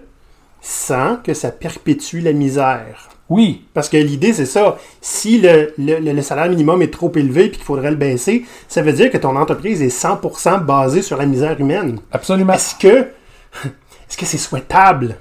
[0.62, 3.10] sans que ça perpétue la misère.
[3.30, 4.78] Oui, Parce que l'idée, c'est ça.
[5.00, 8.46] Si le, le- le- le salaire minimum est trop élevé et qu'il faudrait le baisser,
[8.68, 12.00] ça veut dire que ton entreprise est 100% basée sur la misère humaine.
[12.12, 12.52] absolument.
[12.54, 12.88] Est-ce que
[14.10, 15.16] est-ce que c'est souhaitable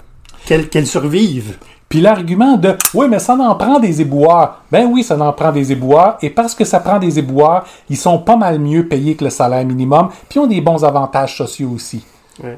[0.44, 1.57] qu'elle survive?
[1.88, 4.62] Puis l'argument de oui, mais ça en prend des éboueurs.
[4.72, 6.18] Ben oui, ça en prend des éboueurs.
[6.22, 9.31] Et parce que ça prend des éboueurs, ils sont pas mal mieux payés que le
[9.31, 12.05] salaire minimum, puis ont des bons avantages sociaux aussi.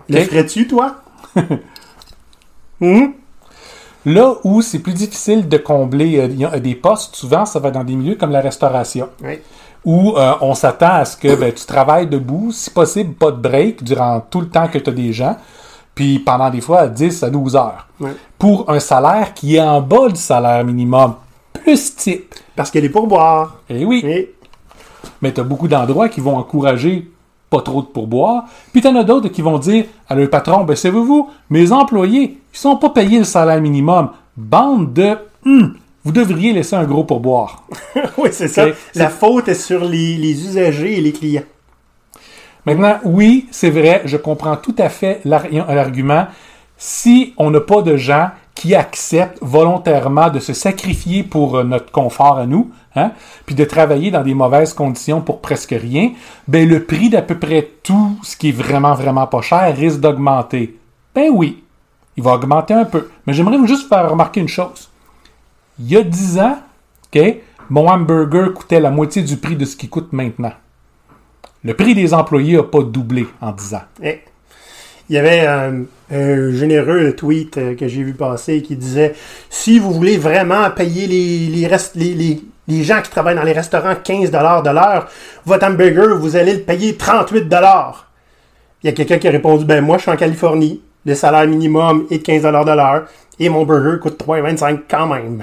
[0.08, 0.96] Le ferais-tu, toi?
[2.82, 3.12] Hum?
[4.04, 7.84] Là où c'est plus difficile de combler euh, a des postes, souvent ça va dans
[7.84, 9.38] des milieux comme la restauration, Oui.
[9.84, 13.36] où euh, on s'attend à ce que ben, tu travailles debout, si possible pas de
[13.40, 15.36] break durant tout le temps que tu as des gens,
[15.94, 17.86] puis pendant des fois 10 à 12 heures,
[18.38, 21.14] pour un salaire qui est en bas du salaire minimum,
[21.52, 22.34] plus type.
[22.56, 23.58] Parce qu'elle est pour boire.
[23.70, 24.28] Eh oui, Oui.
[25.20, 27.08] mais tu as beaucoup d'endroits qui vont encourager
[27.50, 28.44] pas trop de pourboire.
[28.72, 32.40] Puis tu en as d'autres qui vont dire à leur patron, ben savez-vous, mes employés,
[32.52, 34.10] ils sont pas payés le salaire minimum.
[34.36, 35.16] Bande de...
[35.44, 37.64] Hum, vous devriez laisser un gros pourboire.
[38.18, 38.66] oui, c'est ça.
[38.94, 41.44] La faute est sur les, les usagers et les clients.
[42.66, 46.26] Maintenant, oui, c'est vrai, je comprends tout à fait l'ar- l'argument.
[46.76, 51.90] Si on n'a pas de gens qui acceptent volontairement de se sacrifier pour euh, notre
[51.90, 53.12] confort à nous, hein,
[53.46, 56.10] puis de travailler dans des mauvaises conditions pour presque rien,
[56.48, 60.00] ben le prix d'à peu près tout ce qui est vraiment, vraiment pas cher risque
[60.00, 60.78] d'augmenter.
[61.14, 61.61] Ben oui,
[62.16, 63.08] il va augmenter un peu.
[63.26, 64.90] Mais j'aimerais vous juste faire remarquer une chose.
[65.78, 66.58] Il y a 10 ans,
[67.14, 67.22] OK,
[67.70, 70.52] mon hamburger coûtait la moitié du prix de ce qu'il coûte maintenant.
[71.64, 73.82] Le prix des employés n'a pas doublé en 10 ans.
[74.02, 74.20] Eh.
[75.08, 75.84] Il y avait un
[76.52, 79.14] généreux tweet euh, que j'ai vu passer qui disait
[79.50, 84.38] si vous voulez vraiment payer les gens qui travaillent dans les restaurants 15 de
[84.70, 85.08] l'heure,
[85.44, 87.46] votre hamburger, vous allez le payer 38
[88.82, 90.80] Il y a quelqu'un qui a répondu, ben moi, je suis en Californie.
[91.04, 93.04] Le salaire minimum est de 15 de l'heure
[93.38, 95.42] et mon burger coûte 3,25 quand même.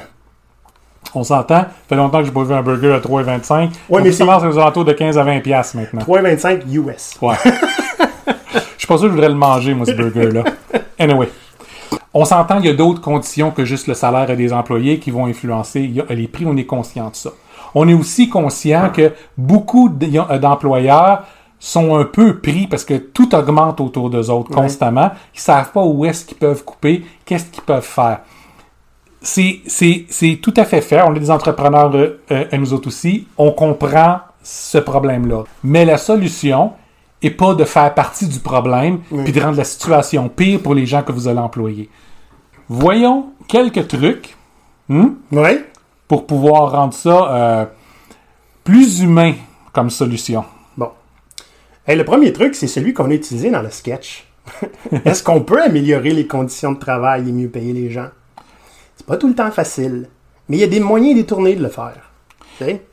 [1.16, 1.62] On s'entend?
[1.62, 3.52] Ça fait longtemps que j'ai pas vu un burger à 3,25.
[3.62, 6.02] Ouais, On mais c'est- commence aux alentours de 15 à 20 piastres maintenant.
[6.02, 7.18] 3,25 US.
[7.22, 7.36] Ouais.
[8.54, 10.44] Je suis pas sûr que je voudrais le manger, moi, ce burger-là.
[10.98, 11.30] Anyway.
[12.14, 15.26] On s'entend qu'il y a d'autres conditions que juste le salaire des employés qui vont
[15.28, 16.46] influencer les prix.
[16.48, 17.30] On est conscient de ça.
[17.76, 19.92] On est aussi conscient que beaucoup
[20.30, 21.24] a- d'employeurs
[21.60, 25.12] sont un peu pris parce que tout augmente autour d'eux autres constamment.
[25.36, 28.22] Ils savent pas où est-ce qu'ils peuvent couper, qu'est-ce qu'ils peuvent faire.
[29.22, 31.02] C'est, c'est, c'est tout à fait fait.
[31.02, 33.28] On est des entrepreneurs, euh, euh, nous autres aussi.
[33.38, 35.44] On comprend ce problème-là.
[35.64, 36.72] Mais la solution
[37.22, 40.86] est pas de faire partie du problème puis de rendre la situation pire pour les
[40.86, 41.90] gens que vous allez employer.
[42.70, 44.38] Voyons quelques trucs
[44.88, 45.60] hmm, Oui.
[46.08, 47.66] pour pouvoir rendre ça euh,
[48.64, 49.34] plus humain
[49.74, 50.46] comme solution.
[51.90, 54.28] Hey, le premier truc, c'est celui qu'on a utilisé dans le sketch.
[55.06, 58.10] Est-ce qu'on peut améliorer les conditions de travail et mieux payer les gens?
[58.96, 60.08] C'est pas tout le temps facile,
[60.48, 61.98] mais il y a des moyens détournés de le faire.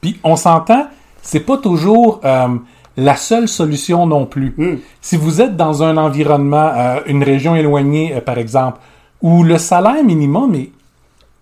[0.00, 0.86] Puis on s'entend,
[1.20, 2.48] c'est pas toujours euh,
[2.96, 4.54] la seule solution non plus.
[4.56, 4.76] Hmm.
[5.02, 8.78] Si vous êtes dans un environnement, euh, une région éloignée, euh, par exemple,
[9.20, 10.70] où le salaire minimum est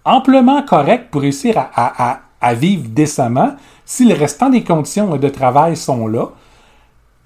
[0.04, 5.16] amplement correct pour réussir à, à- à- à vivre décemment, si le restant des conditions
[5.16, 6.30] de travail sont là,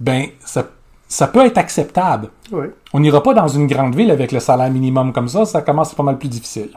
[0.00, 0.68] ben ça,
[1.08, 2.28] ça peut être acceptable.
[2.52, 5.62] Oui, On n'ira pas dans une grande ville avec le salaire minimum comme ça, ça
[5.62, 6.70] commence pas mal plus difficile.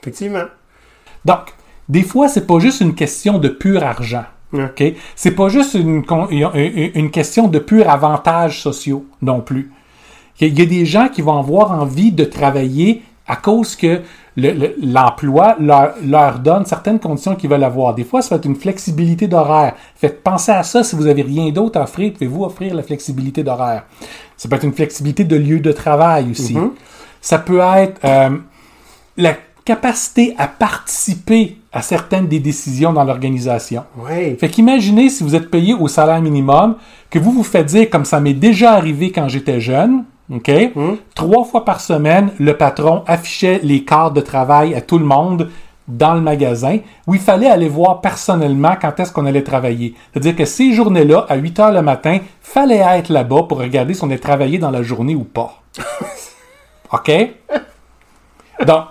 [0.00, 0.44] effectivement.
[1.24, 1.54] Donc,
[1.88, 4.24] des fois, c'est pas juste une question de pur argent.
[4.52, 4.64] Ouais.
[4.64, 4.94] OK?
[5.16, 6.04] C'est pas juste une,
[6.94, 9.72] une question de pur avantages sociaux non plus.
[10.40, 14.00] Il y a des gens qui vont avoir envie de travailler à cause que
[14.36, 17.94] le- le- l'emploi leur, leur donne certaines conditions qu'ils veulent avoir.
[17.94, 19.74] Des fois, ça va être une flexibilité d'horaire.
[19.96, 23.42] Faites penser à ça si vous avez rien d'autre à offrir, pouvez-vous offrir la flexibilité
[23.42, 23.84] d'horaire.
[24.36, 26.54] Ça peut être une flexibilité de lieu de travail aussi.
[27.20, 28.36] Ça peut être euh,
[29.16, 29.34] la
[29.64, 33.84] capacité à participer à certaines des décisions dans l'organisation.
[33.96, 34.36] Oui.
[34.36, 36.76] Fait qu'imaginez si vous êtes payé au salaire minimum,
[37.08, 40.50] que vous vous faites dire, comme ça m'est déjà arrivé quand j'étais jeune, OK?
[41.14, 45.50] Trois fois par semaine, le patron affichait les quarts de travail à tout le monde
[45.86, 49.94] dans le magasin, où il fallait aller voir personnellement quand est-ce qu'on allait travailler.
[50.12, 54.02] C'est-à-dire que ces journées-là, à 8 heures le matin, fallait être là-bas pour regarder si
[54.02, 55.62] on allait travailler dans la journée ou pas.
[56.92, 57.12] OK?
[58.66, 58.84] Donc,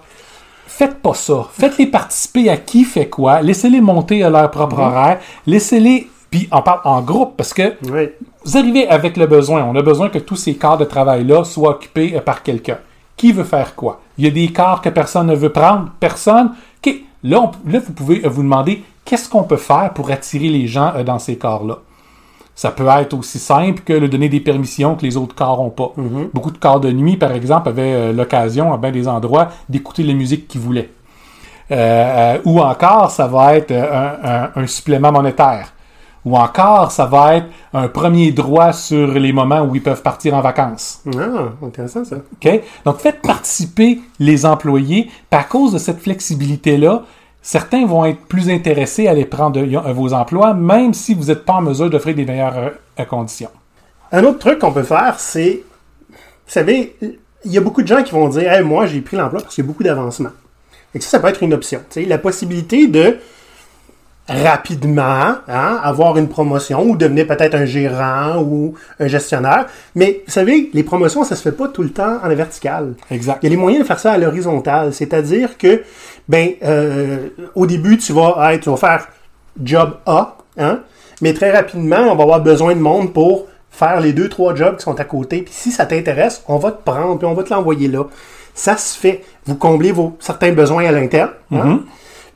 [0.68, 1.48] faites pas ça.
[1.52, 3.42] Faites-les participer à qui fait quoi.
[3.42, 5.20] Laissez-les monter à leur propre horaire.
[5.48, 6.10] Laissez-les.
[6.34, 8.10] Puis on parle en groupe parce que Oui.
[8.44, 9.64] vous arrivez avec le besoin.
[9.66, 12.80] On a besoin que tous ces quarts de travail-là soient occupés euh, par quelqu'un.
[13.16, 14.02] Qui veut faire quoi?
[14.18, 15.90] Il y a des quarts que personne ne veut prendre.
[16.00, 16.54] Personne.
[16.84, 16.92] OK.
[17.24, 20.66] Là, on- là, vous pouvez euh, vous demander qu'est-ce qu'on peut faire pour attirer les
[20.66, 21.78] gens euh, dans ces quarts-là?
[22.56, 25.70] Ça peut être aussi simple que de donner des permissions que les autres corps n'ont
[25.70, 25.92] pas.
[26.34, 30.02] Beaucoup de corps de nuit, par exemple, avaient euh, l'occasion, à bien des endroits, d'écouter
[30.02, 30.90] les musiques qu'ils voulaient.
[31.72, 35.74] Euh, euh, ou encore, ça va être un, un- un supplément monétaire.
[36.26, 40.34] Ou encore, ça va être un premier droit sur les moments où ils peuvent partir
[40.36, 41.02] en vacances.
[41.18, 42.16] Ah, intéressant ça.
[42.16, 42.62] OK?
[42.86, 45.10] Donc, faites participer les employés.
[45.32, 47.04] À cause de cette flexibilité-là,
[47.42, 51.44] certains vont être plus intéressés à aller prendre euh, vos emplois, même si vous n'êtes
[51.44, 53.50] pas en mesure d'offrir des meilleures euh, conditions.
[54.12, 55.64] Un autre truc qu'on peut faire, c'est.
[56.10, 59.18] Vous savez, il y a beaucoup de gens qui vont dire Hey, Moi, j'ai pris
[59.18, 60.30] l'emploi parce qu'il y a beaucoup d'avancement.
[60.96, 61.82] Et ça, ça peut être une option.
[62.08, 63.18] La possibilité de
[64.28, 69.66] rapidement hein, avoir une promotion ou devenir peut-être un gérant ou un gestionnaire.
[69.96, 72.94] Mais vous savez, les promotions, ça se fait pas tout le temps en la verticale.
[73.12, 73.40] Exact.
[73.42, 75.84] Il y a les moyens de faire ça à l'horizontale, c'est-à-dire que,
[76.30, 79.08] ben, euh, au début, tu vas tu vas faire
[79.62, 80.80] job A, hein,
[81.22, 84.78] mais très rapidement, on va avoir besoin de monde pour faire les deux, trois jobs
[84.78, 85.42] qui sont à côté.
[85.42, 88.04] Puis si ça t'intéresse, on va te prendre, puis on va te l'envoyer là.
[88.56, 89.24] Ça se fait.
[89.48, 91.32] Vous comblez vos certains besoins à l'interne.
[91.52, 91.82] hein.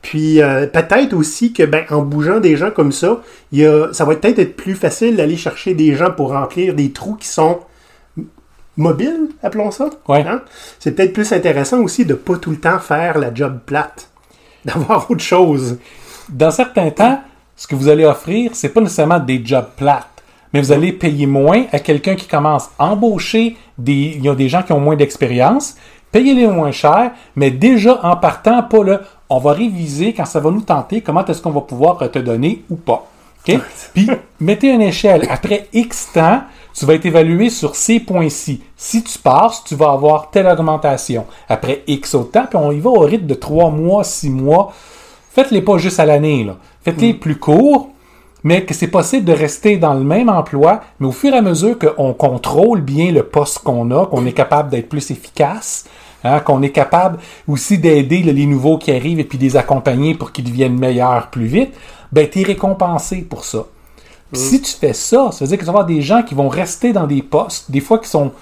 [0.02, 3.20] Puis euh, peut-être aussi que ben, en bougeant des gens comme ça,
[3.52, 6.92] y a, ça va peut-être être plus facile d'aller chercher des gens pour remplir des
[6.92, 7.60] trous qui sont
[8.76, 9.90] mobiles, appelons ça.
[10.08, 10.24] Ouais.
[10.26, 10.42] Hein?
[10.78, 14.08] C'est peut-être plus intéressant aussi de pas tout le temps faire la job plate,
[14.64, 15.78] d'avoir autre chose.
[16.28, 17.20] Dans certains temps,
[17.56, 20.06] ce que vous allez offrir, c'est pas nécessairement des jobs plates,
[20.52, 24.34] mais vous allez payer moins à quelqu'un qui commence à embaucher des, il y a
[24.34, 25.76] des gens qui ont moins d'expérience,
[26.12, 30.50] payez-les moins cher, mais déjà en partant, pas le, on va réviser quand ça va
[30.50, 33.06] nous tenter, comment est-ce qu'on va pouvoir te donner ou pas.
[33.46, 33.58] OK?
[33.94, 34.08] Puis,
[34.40, 35.26] mettez une échelle.
[35.30, 36.42] Après X temps,
[36.74, 38.62] tu vas être évalué sur ces points-ci.
[38.76, 41.26] Si tu passes, tu vas avoir telle augmentation.
[41.48, 44.72] Après X autre temps, puis on y va au rythme de 3 mois, 6 mois.
[45.30, 46.56] Faites-les pas juste à l'année, là.
[46.82, 47.90] Faites-les plus courts,
[48.44, 51.42] mais que c'est possible de rester dans le même emploi, mais au fur et à
[51.42, 55.84] mesure qu'on contrôle bien le poste qu'on a, qu'on est capable d'être plus efficace,
[56.24, 60.14] hein, qu'on est capable aussi d'aider les nouveaux qui arrivent et puis de les accompagner
[60.14, 61.74] pour qu'ils deviennent meilleurs plus vite,
[62.12, 63.64] ben tu es récompensé pour ça.
[64.32, 66.34] Puis Si tu fais ça, ça veut dire que tu vas avoir des gens qui
[66.34, 68.32] vont rester dans des postes, des fois qui sont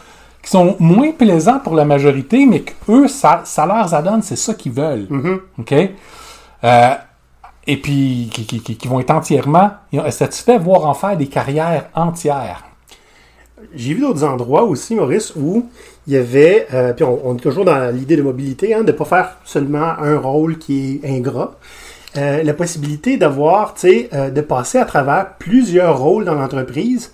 [0.43, 4.55] qui sont moins plaisants pour la majorité, mais qu'eux, ça, ça leur adonne, c'est ça
[4.55, 5.09] qu'ils veulent.
[5.59, 5.75] OK?
[6.62, 6.95] Euh,
[7.67, 9.71] et puis, qui- qui vont être entièrement
[10.11, 12.62] satisfaits, voire en faire des carrières entières?
[13.75, 15.66] J'ai vu d'autres endroits aussi, Maurice, où
[16.07, 18.92] il y avait, euh, puis on, on est toujours dans l'idée de mobilité, hein, de
[18.92, 21.57] ne pas faire seulement un rôle qui est ingrat.
[22.16, 27.12] Euh, la possibilité d'avoir, tu sais, euh, de passer à travers plusieurs rôles dans l'entreprise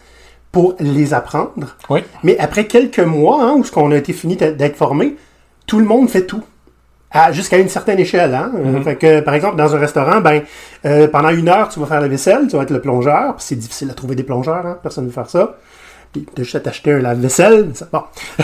[0.52, 1.76] pour les apprendre.
[1.88, 2.00] Oui.
[2.22, 5.16] Mais après quelques mois, hein, où ce qu'on a été fini d'être formé,
[5.66, 6.42] tout le monde fait tout.
[7.32, 8.34] Jusqu'à une certaine échelle.
[8.34, 8.52] Hein?
[8.56, 10.42] Euh, Fait que, par exemple, dans un restaurant, ben,
[11.12, 13.36] pendant une heure, tu vas faire la vaisselle, tu vas être le plongeur.
[13.36, 14.78] puis C'est difficile à trouver des plongeurs, hein?
[14.82, 15.56] personne ne veut faire ça.
[16.12, 17.72] Puis t'as juste à t'acheter un lave-vaisselle.
[17.90, 18.02] Bon.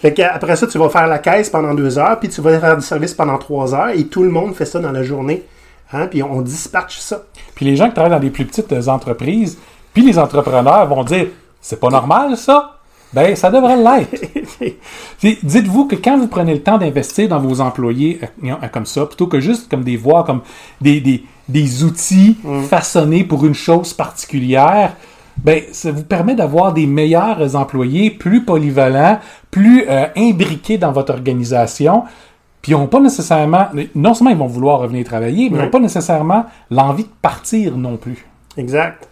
[0.00, 2.76] fait après ça, tu vas faire la caisse pendant deux heures, puis tu vas faire
[2.76, 5.44] du service pendant trois heures, et tout le monde fait ça dans la journée.
[5.92, 6.08] Hein?
[6.08, 7.22] Puis on dispatche ça.
[7.54, 9.58] Puis les gens qui travaillent dans des plus petites euh, entreprises,
[9.94, 11.28] puis les entrepreneurs vont dire
[11.60, 12.78] c'est pas normal ça?
[13.14, 14.76] Ben, ça devrait l'être.
[15.44, 19.28] Dites-vous que quand vous prenez le temps d'investir dans vos employés euh, comme ça, plutôt
[19.28, 20.40] que juste comme des voix, comme
[20.80, 22.36] des, des, des outils
[22.68, 24.96] façonnés pour une chose particulière,
[25.42, 29.18] ben, ça vous permet d'avoir des meilleurs employés, plus polyvalents,
[29.50, 32.04] plus euh, imbriqués dans votre organisation.
[32.62, 35.70] Puis ils n'ont pas nécessairement, non seulement ils vont vouloir revenir travailler, mais ils n'ont
[35.70, 38.26] pas nécessairement l'envie de partir non plus.
[38.56, 39.08] Exact.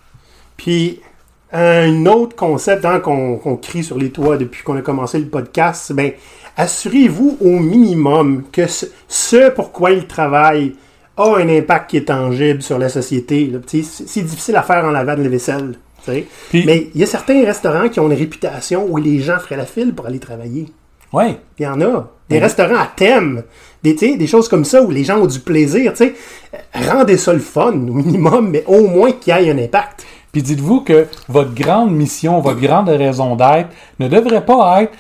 [0.57, 1.01] Puis,
[1.53, 5.93] un autre concept hein, qu'on crie sur les toits depuis qu'on a commencé le podcast,
[5.93, 6.13] ben,
[6.57, 10.75] assurez-vous au minimum que ce, ce pourquoi il travaille
[11.17, 13.53] a un impact qui est tangible sur la société.
[13.67, 15.75] c'est difficile à faire en lavant de la vaisselle.
[16.51, 19.57] Puis- Mais il y a certains restaurants qui ont une réputation où les gens feraient
[19.57, 20.67] la file pour aller travailler.
[21.13, 21.39] Ouais.
[21.59, 22.09] Il y en a.
[22.29, 23.43] Des restaurants à thème.
[23.83, 25.93] Des, choses comme ça où les gens ont du plaisir.
[25.93, 26.15] tu sais.
[26.75, 30.07] Rendez ça le fun au minimum, mais au moins qu'il y ait un impact.
[30.33, 34.93] Puis dites-vous que votre grande mission, votre grande raison d'être ne devrait pas être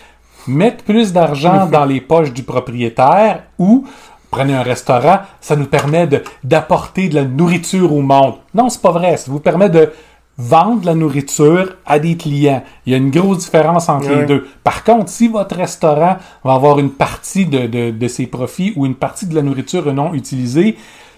[0.46, 3.86] mettre plus d'argent dans les poches du propriétaire ou
[4.30, 8.34] prenez un restaurant, ça nous permet de- d'apporter de la nourriture au monde.
[8.54, 9.16] Non, c'est pas vrai.
[9.16, 9.90] Ça vous permet de
[10.38, 12.62] vendre la nourriture à des clients.
[12.86, 14.46] Il y a une grosse différence entre les deux.
[14.64, 18.86] Par contre, si votre restaurant va avoir une partie de, de, de ses profits ou
[18.86, 20.76] une partie de la nourriture non utilisée,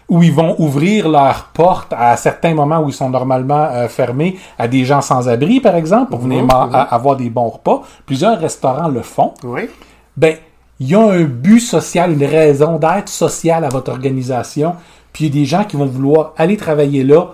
[0.09, 4.37] où ils vont ouvrir leurs portes à certains moments où ils sont normalement euh, fermés
[4.59, 6.75] à des gens sans abri, par exemple, pour venir Mhm, mhm.
[6.75, 7.83] à- avoir des bons repas.
[8.05, 9.33] Plusieurs restaurants le font.
[9.45, 9.63] Oui.
[10.17, 10.37] Ben,
[10.81, 14.75] il y a un but social, une raison d'être sociale à votre organisation.
[15.13, 17.29] Puis il y a des gens qui vont vouloir aller travailler là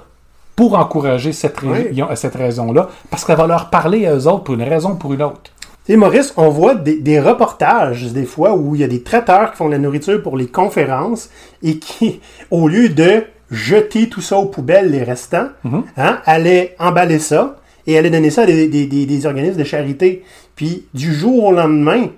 [0.61, 1.99] pour encourager cette, Oui.
[2.17, 5.15] cette raison-là, parce qu'elle va leur parler à eux autres pour une raison ou pour
[5.15, 5.41] une autre.
[5.87, 9.03] Tu sais, Maurice, on voit des, des reportages des fois où il y a des
[9.03, 11.31] traiteurs qui font de la nourriture pour les conférences
[11.63, 12.21] et qui,
[12.51, 15.49] au lieu de jeter tout ça aux poubelles, les restants,
[15.97, 20.23] hein, allaient emballer ça et allaient donner ça à des- des- des organismes de charité.
[20.57, 22.09] Puis, du jour au lendemain,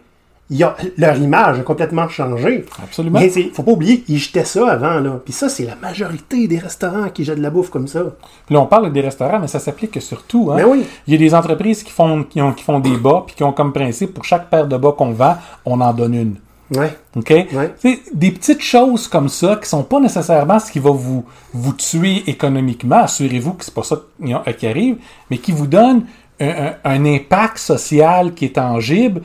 [0.97, 2.65] leur image a complètement changé.
[2.83, 3.21] Absolument.
[3.21, 5.01] Mais il faut pas oublier qu'ils jetaient ça avant.
[5.01, 5.21] Là.
[5.25, 8.03] Puis ça, c'est la majorité des restaurants qui jettent de la bouffe comme ça.
[8.47, 10.51] Puis là, on parle des restaurants, mais ça s'applique surtout.
[10.53, 10.57] Hein?
[10.57, 10.85] Ben oui.
[11.07, 13.45] Il y a des entreprises qui font, qui, ont- qui font des bas, puis qui
[13.45, 16.35] ont comme principe, pour chaque paire de bas qu'on vend, on en donne une.
[16.75, 16.97] Ouais.
[17.17, 17.29] OK?
[17.31, 17.75] Ouais.
[18.15, 22.23] Des petites choses comme ça qui sont pas nécessairement ce qui va vous, vous tuer
[22.27, 24.97] économiquement, assurez-vous que c'est pas ça qui euh, qui arrive,
[25.31, 26.05] mais qui vous donne
[26.41, 29.21] un, un- un impact social qui est tangible.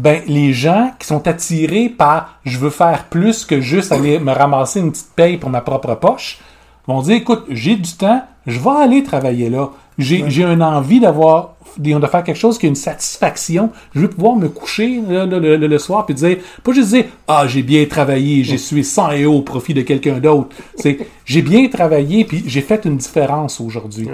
[0.00, 4.32] Ben, les gens qui sont attirés par je veux faire plus que juste aller me
[4.32, 6.38] ramasser une petite paye pour ma propre poche
[6.86, 9.68] vont dire écoute, j'ai du temps, je vais aller travailler là.
[9.98, 13.70] J'ai une envie d'avoir de faire quelque chose qui a une satisfaction.
[13.94, 17.04] Je veux pouvoir me coucher là, le, le- le soir puis dire, pas juste dire,
[17.28, 20.56] ah, j'ai bien travaillé, j'ai sué 100 et au profit de quelqu'un d'autre.
[20.76, 24.08] C'est, j'ai bien travaillé puis j'ai fait une différence aujourd'hui.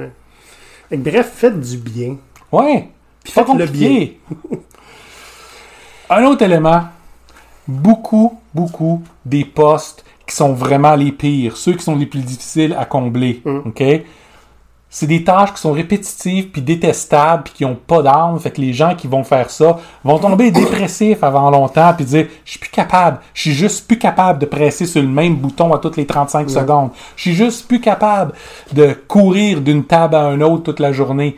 [0.91, 0.99] Ouais.
[0.99, 2.17] Bref, faites du bien.
[2.51, 2.89] Ouais.
[3.23, 4.21] Puis faites le compliqué.
[6.09, 6.85] Un autre élément,
[7.67, 12.77] beaucoup, beaucoup des postes qui sont vraiment les pires, ceux qui sont les plus difficiles
[12.79, 13.43] à combler.
[13.45, 13.83] OK?
[14.89, 18.39] C'est des tâches qui sont répétitives puis détestables puis qui n'ont pas d'âme.
[18.39, 22.29] Fait que les gens qui vont faire ça vont tomber dépressifs avant longtemps puis dire
[22.45, 25.75] je suis plus capable, je suis juste plus capable de presser sur le même bouton
[25.75, 26.91] à toutes les 35 secondes.
[27.17, 28.33] Je suis juste plus capable
[28.73, 31.37] de courir d'une table à une autre toute la journée.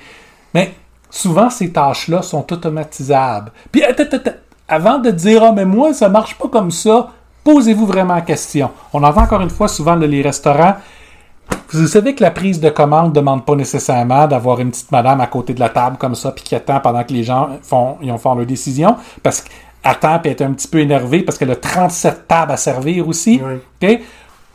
[0.53, 0.75] Mais
[1.11, 3.51] souvent ces tâches-là sont automatisables.
[3.73, 4.48] Puis attends, attends, attends.
[4.69, 7.09] Avant de dire ah mais moi ça marche pas comme ça,
[7.45, 8.71] posez-vous vraiment la question.
[8.93, 10.75] On entend encore une fois souvent dans les restaurants
[11.71, 15.27] Vous savez que la prise de commande demande pas nécessairement d'avoir une petite madame à
[15.27, 18.11] côté de la table comme ça, puis qui attend pendant que les gens font, ils
[18.11, 19.53] ont fait leur décision, parce qu'elle
[19.85, 23.41] attend puis est un petit peu énervée parce qu'elle a 37 tables à servir aussi.
[23.83, 24.01] Oui.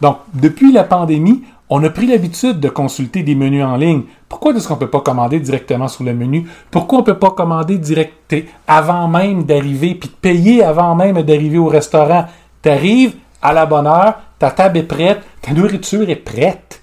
[0.01, 1.43] Donc, depuis la pandémie,
[1.76, 4.03] on a pris l'habitude de consulter des menus en ligne.
[4.30, 6.47] Pourquoi est-ce qu'on peut pas commander directement sur le menu?
[6.69, 8.36] Pourquoi on peut pas commander direct
[8.67, 12.26] avant même d'arriver, puis de payer avant même d'arriver au restaurant?
[12.61, 16.80] T'arrives à la bonne heure, ta table est prête, ta nourriture est prête.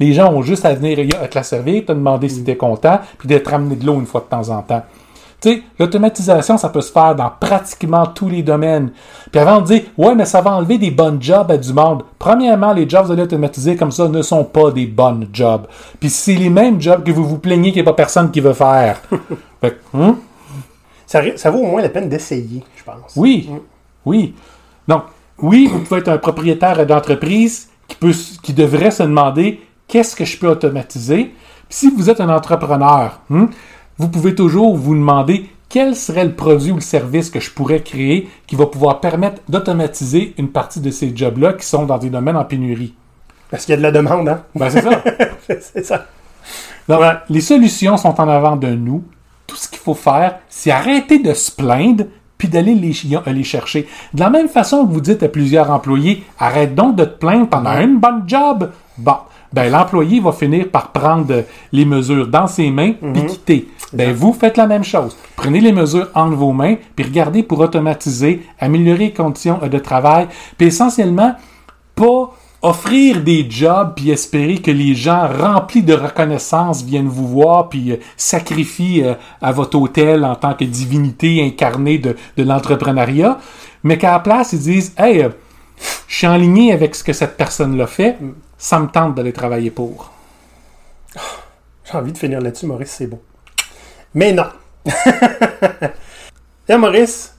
[0.00, 2.98] Les gens ont juste à venir à te la servir, te demander si t'es content,
[3.18, 4.82] puis d'être ramené de l'eau une fois de temps en temps.
[5.42, 8.92] Tu sais, l'automatisation, ça peut se faire dans pratiquement tous les domaines.
[9.32, 12.04] Puis avant de dire, ouais, mais ça va enlever des bonnes jobs à du monde.
[12.16, 15.66] Premièrement, les jobs automatisés comme ça ne sont pas des bonnes jobs.
[15.98, 18.38] Puis c'est les mêmes jobs que vous vous plaignez qu'il n'y a pas personne qui
[18.38, 19.00] veut faire.
[19.60, 20.16] fait hein?
[21.06, 23.12] Ça, vaut au moins la peine d'essayer, je pense.
[23.16, 23.50] Oui,
[24.06, 24.34] oui.
[24.86, 25.02] Donc,
[25.38, 28.12] oui, vous pouvez être un propriétaire d'entreprise qui, peut,
[28.42, 31.34] qui devrait se demander qu'est-ce que je peux automatiser?
[31.68, 33.48] Puis si vous êtes un entrepreneur, hein,
[34.02, 37.82] vous pouvez toujours vous demander quel serait le produit ou le service que je pourrais
[37.82, 42.10] créer qui va pouvoir permettre d'automatiser une partie de ces jobs-là qui sont dans des
[42.10, 42.94] domaines en pénurie.
[43.48, 44.42] Parce qu'il y a de la demande, hein?
[44.56, 45.04] Ben, c'est ça.
[45.60, 46.06] c'est ça.
[46.88, 49.04] Donc, les solutions sont en avant de nous.
[49.46, 52.92] Tout ce qu'il faut faire, c'est arrêter de se plaindre puis d'aller les,
[53.24, 53.86] les chercher.
[54.14, 57.48] De la même façon que vous dites à plusieurs employés, arrête donc de te plaindre
[57.48, 58.68] pendant une bonne job.
[58.98, 59.18] Bon,
[59.52, 63.68] ben l'employé va finir par prendre les mesures dans ses mains puis quitter.
[63.92, 65.16] Ben vous faites la même chose.
[65.36, 70.28] Prenez les mesures entre vos mains puis regardez pour automatiser, améliorer les conditions de travail,
[70.56, 71.34] puis essentiellement
[71.94, 72.32] pas
[72.62, 77.90] offrir des jobs puis espérer que les gens remplis de reconnaissance viennent vous voir puis
[77.90, 83.38] euh, sacrifient euh, à votre hôtel en tant que divinité incarnée de, de l'entrepreneuriat,
[83.82, 85.30] mais qu'à la place ils disent hey, euh,
[86.06, 88.16] je suis en ligne avec ce que cette personne-là fait,
[88.56, 90.12] ça me tente d'aller travailler pour.
[91.84, 93.20] J'ai envie de finir là-dessus, Maurice, c'est beau.
[94.14, 94.46] Mais non.
[96.68, 97.34] Et Maurice,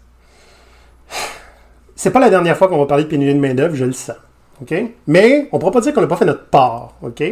[1.95, 4.15] c'est pas la dernière fois qu'on va parler de pénurie de main-d'œuvre, je le sens.
[4.61, 4.73] OK?
[5.07, 6.93] Mais on ne pourra pas dire qu'on n'a pas fait notre part.
[7.01, 7.23] OK?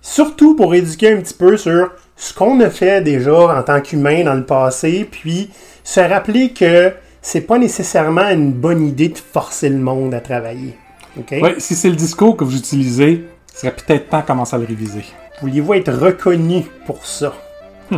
[0.00, 4.24] Surtout pour éduquer un petit peu sur ce qu'on a fait déjà en tant qu'humain
[4.24, 5.50] dans le passé, puis
[5.84, 10.76] se rappeler que c'est pas nécessairement une bonne idée de forcer le monde à travailler.
[11.18, 11.34] OK?
[11.40, 14.58] Ouais, si c'est le discours que vous utilisez, ce serait peut-être temps de commencer à
[14.58, 15.04] le réviser.
[15.40, 17.32] Vouliez-vous être reconnu pour ça?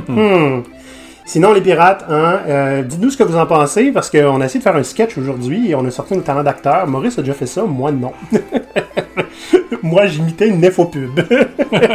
[0.09, 0.63] Hmm.
[1.27, 4.59] Sinon, les pirates, hein, euh, dites-nous ce que vous en pensez, parce qu'on a essayé
[4.59, 6.87] de faire un sketch aujourd'hui et on a sorti un talent d'acteur.
[6.87, 8.13] Maurice a déjà fait ça, moi non.
[9.83, 11.21] moi, j'imitais une népho-pub.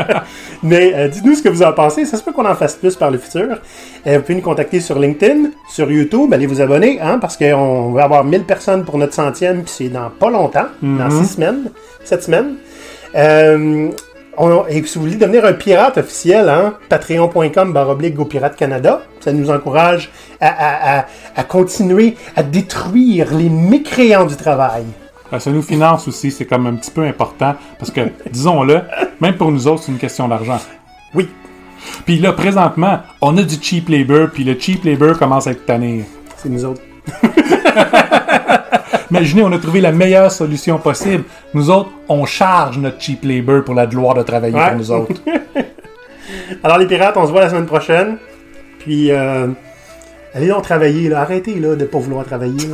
[0.63, 2.05] Mais euh, dites-nous ce que vous en pensez.
[2.05, 3.59] Ça se peut qu'on en fasse plus par le futur.
[4.07, 6.33] Euh, vous pouvez nous contacter sur LinkedIn, sur YouTube.
[6.33, 9.89] Allez vous abonner, hein, parce qu'on va avoir 1000 personnes pour notre centième, puis c'est
[9.89, 11.69] dans pas longtemps, dans six semaines,
[12.03, 12.55] sept semaines.
[14.41, 19.33] On- et si vous voulez devenir un pirate officiel, hein, patreon.com baroblique GoPirate Canada, ça
[19.33, 20.09] nous encourage
[20.39, 24.85] à, à- à- à continuer à détruire les mécréants du travail.
[25.29, 28.81] Ben, ça nous finance aussi, c'est comme un petit peu important, parce que, disons-le,
[29.19, 30.59] même pour nous autres, c'est une question d'argent.
[31.13, 31.27] Oui.
[32.05, 35.65] Puis là, présentement, on a du cheap labor, puis le cheap labor commence à être
[35.65, 36.05] tanné.
[36.37, 36.81] C'est nous autres.
[39.11, 41.23] Imaginez, on a trouvé la meilleure solution possible.
[41.53, 44.67] Nous autres, on charge notre cheap labor pour la gloire de travailler Ouais.
[44.69, 45.21] pour nous autres.
[46.63, 48.17] Alors les pirates, on se voit la semaine prochaine.
[48.79, 49.47] Puis, euh,
[50.33, 51.21] allez donc travailler, là.
[51.21, 52.67] Arrêtez là, de pas vouloir travailler.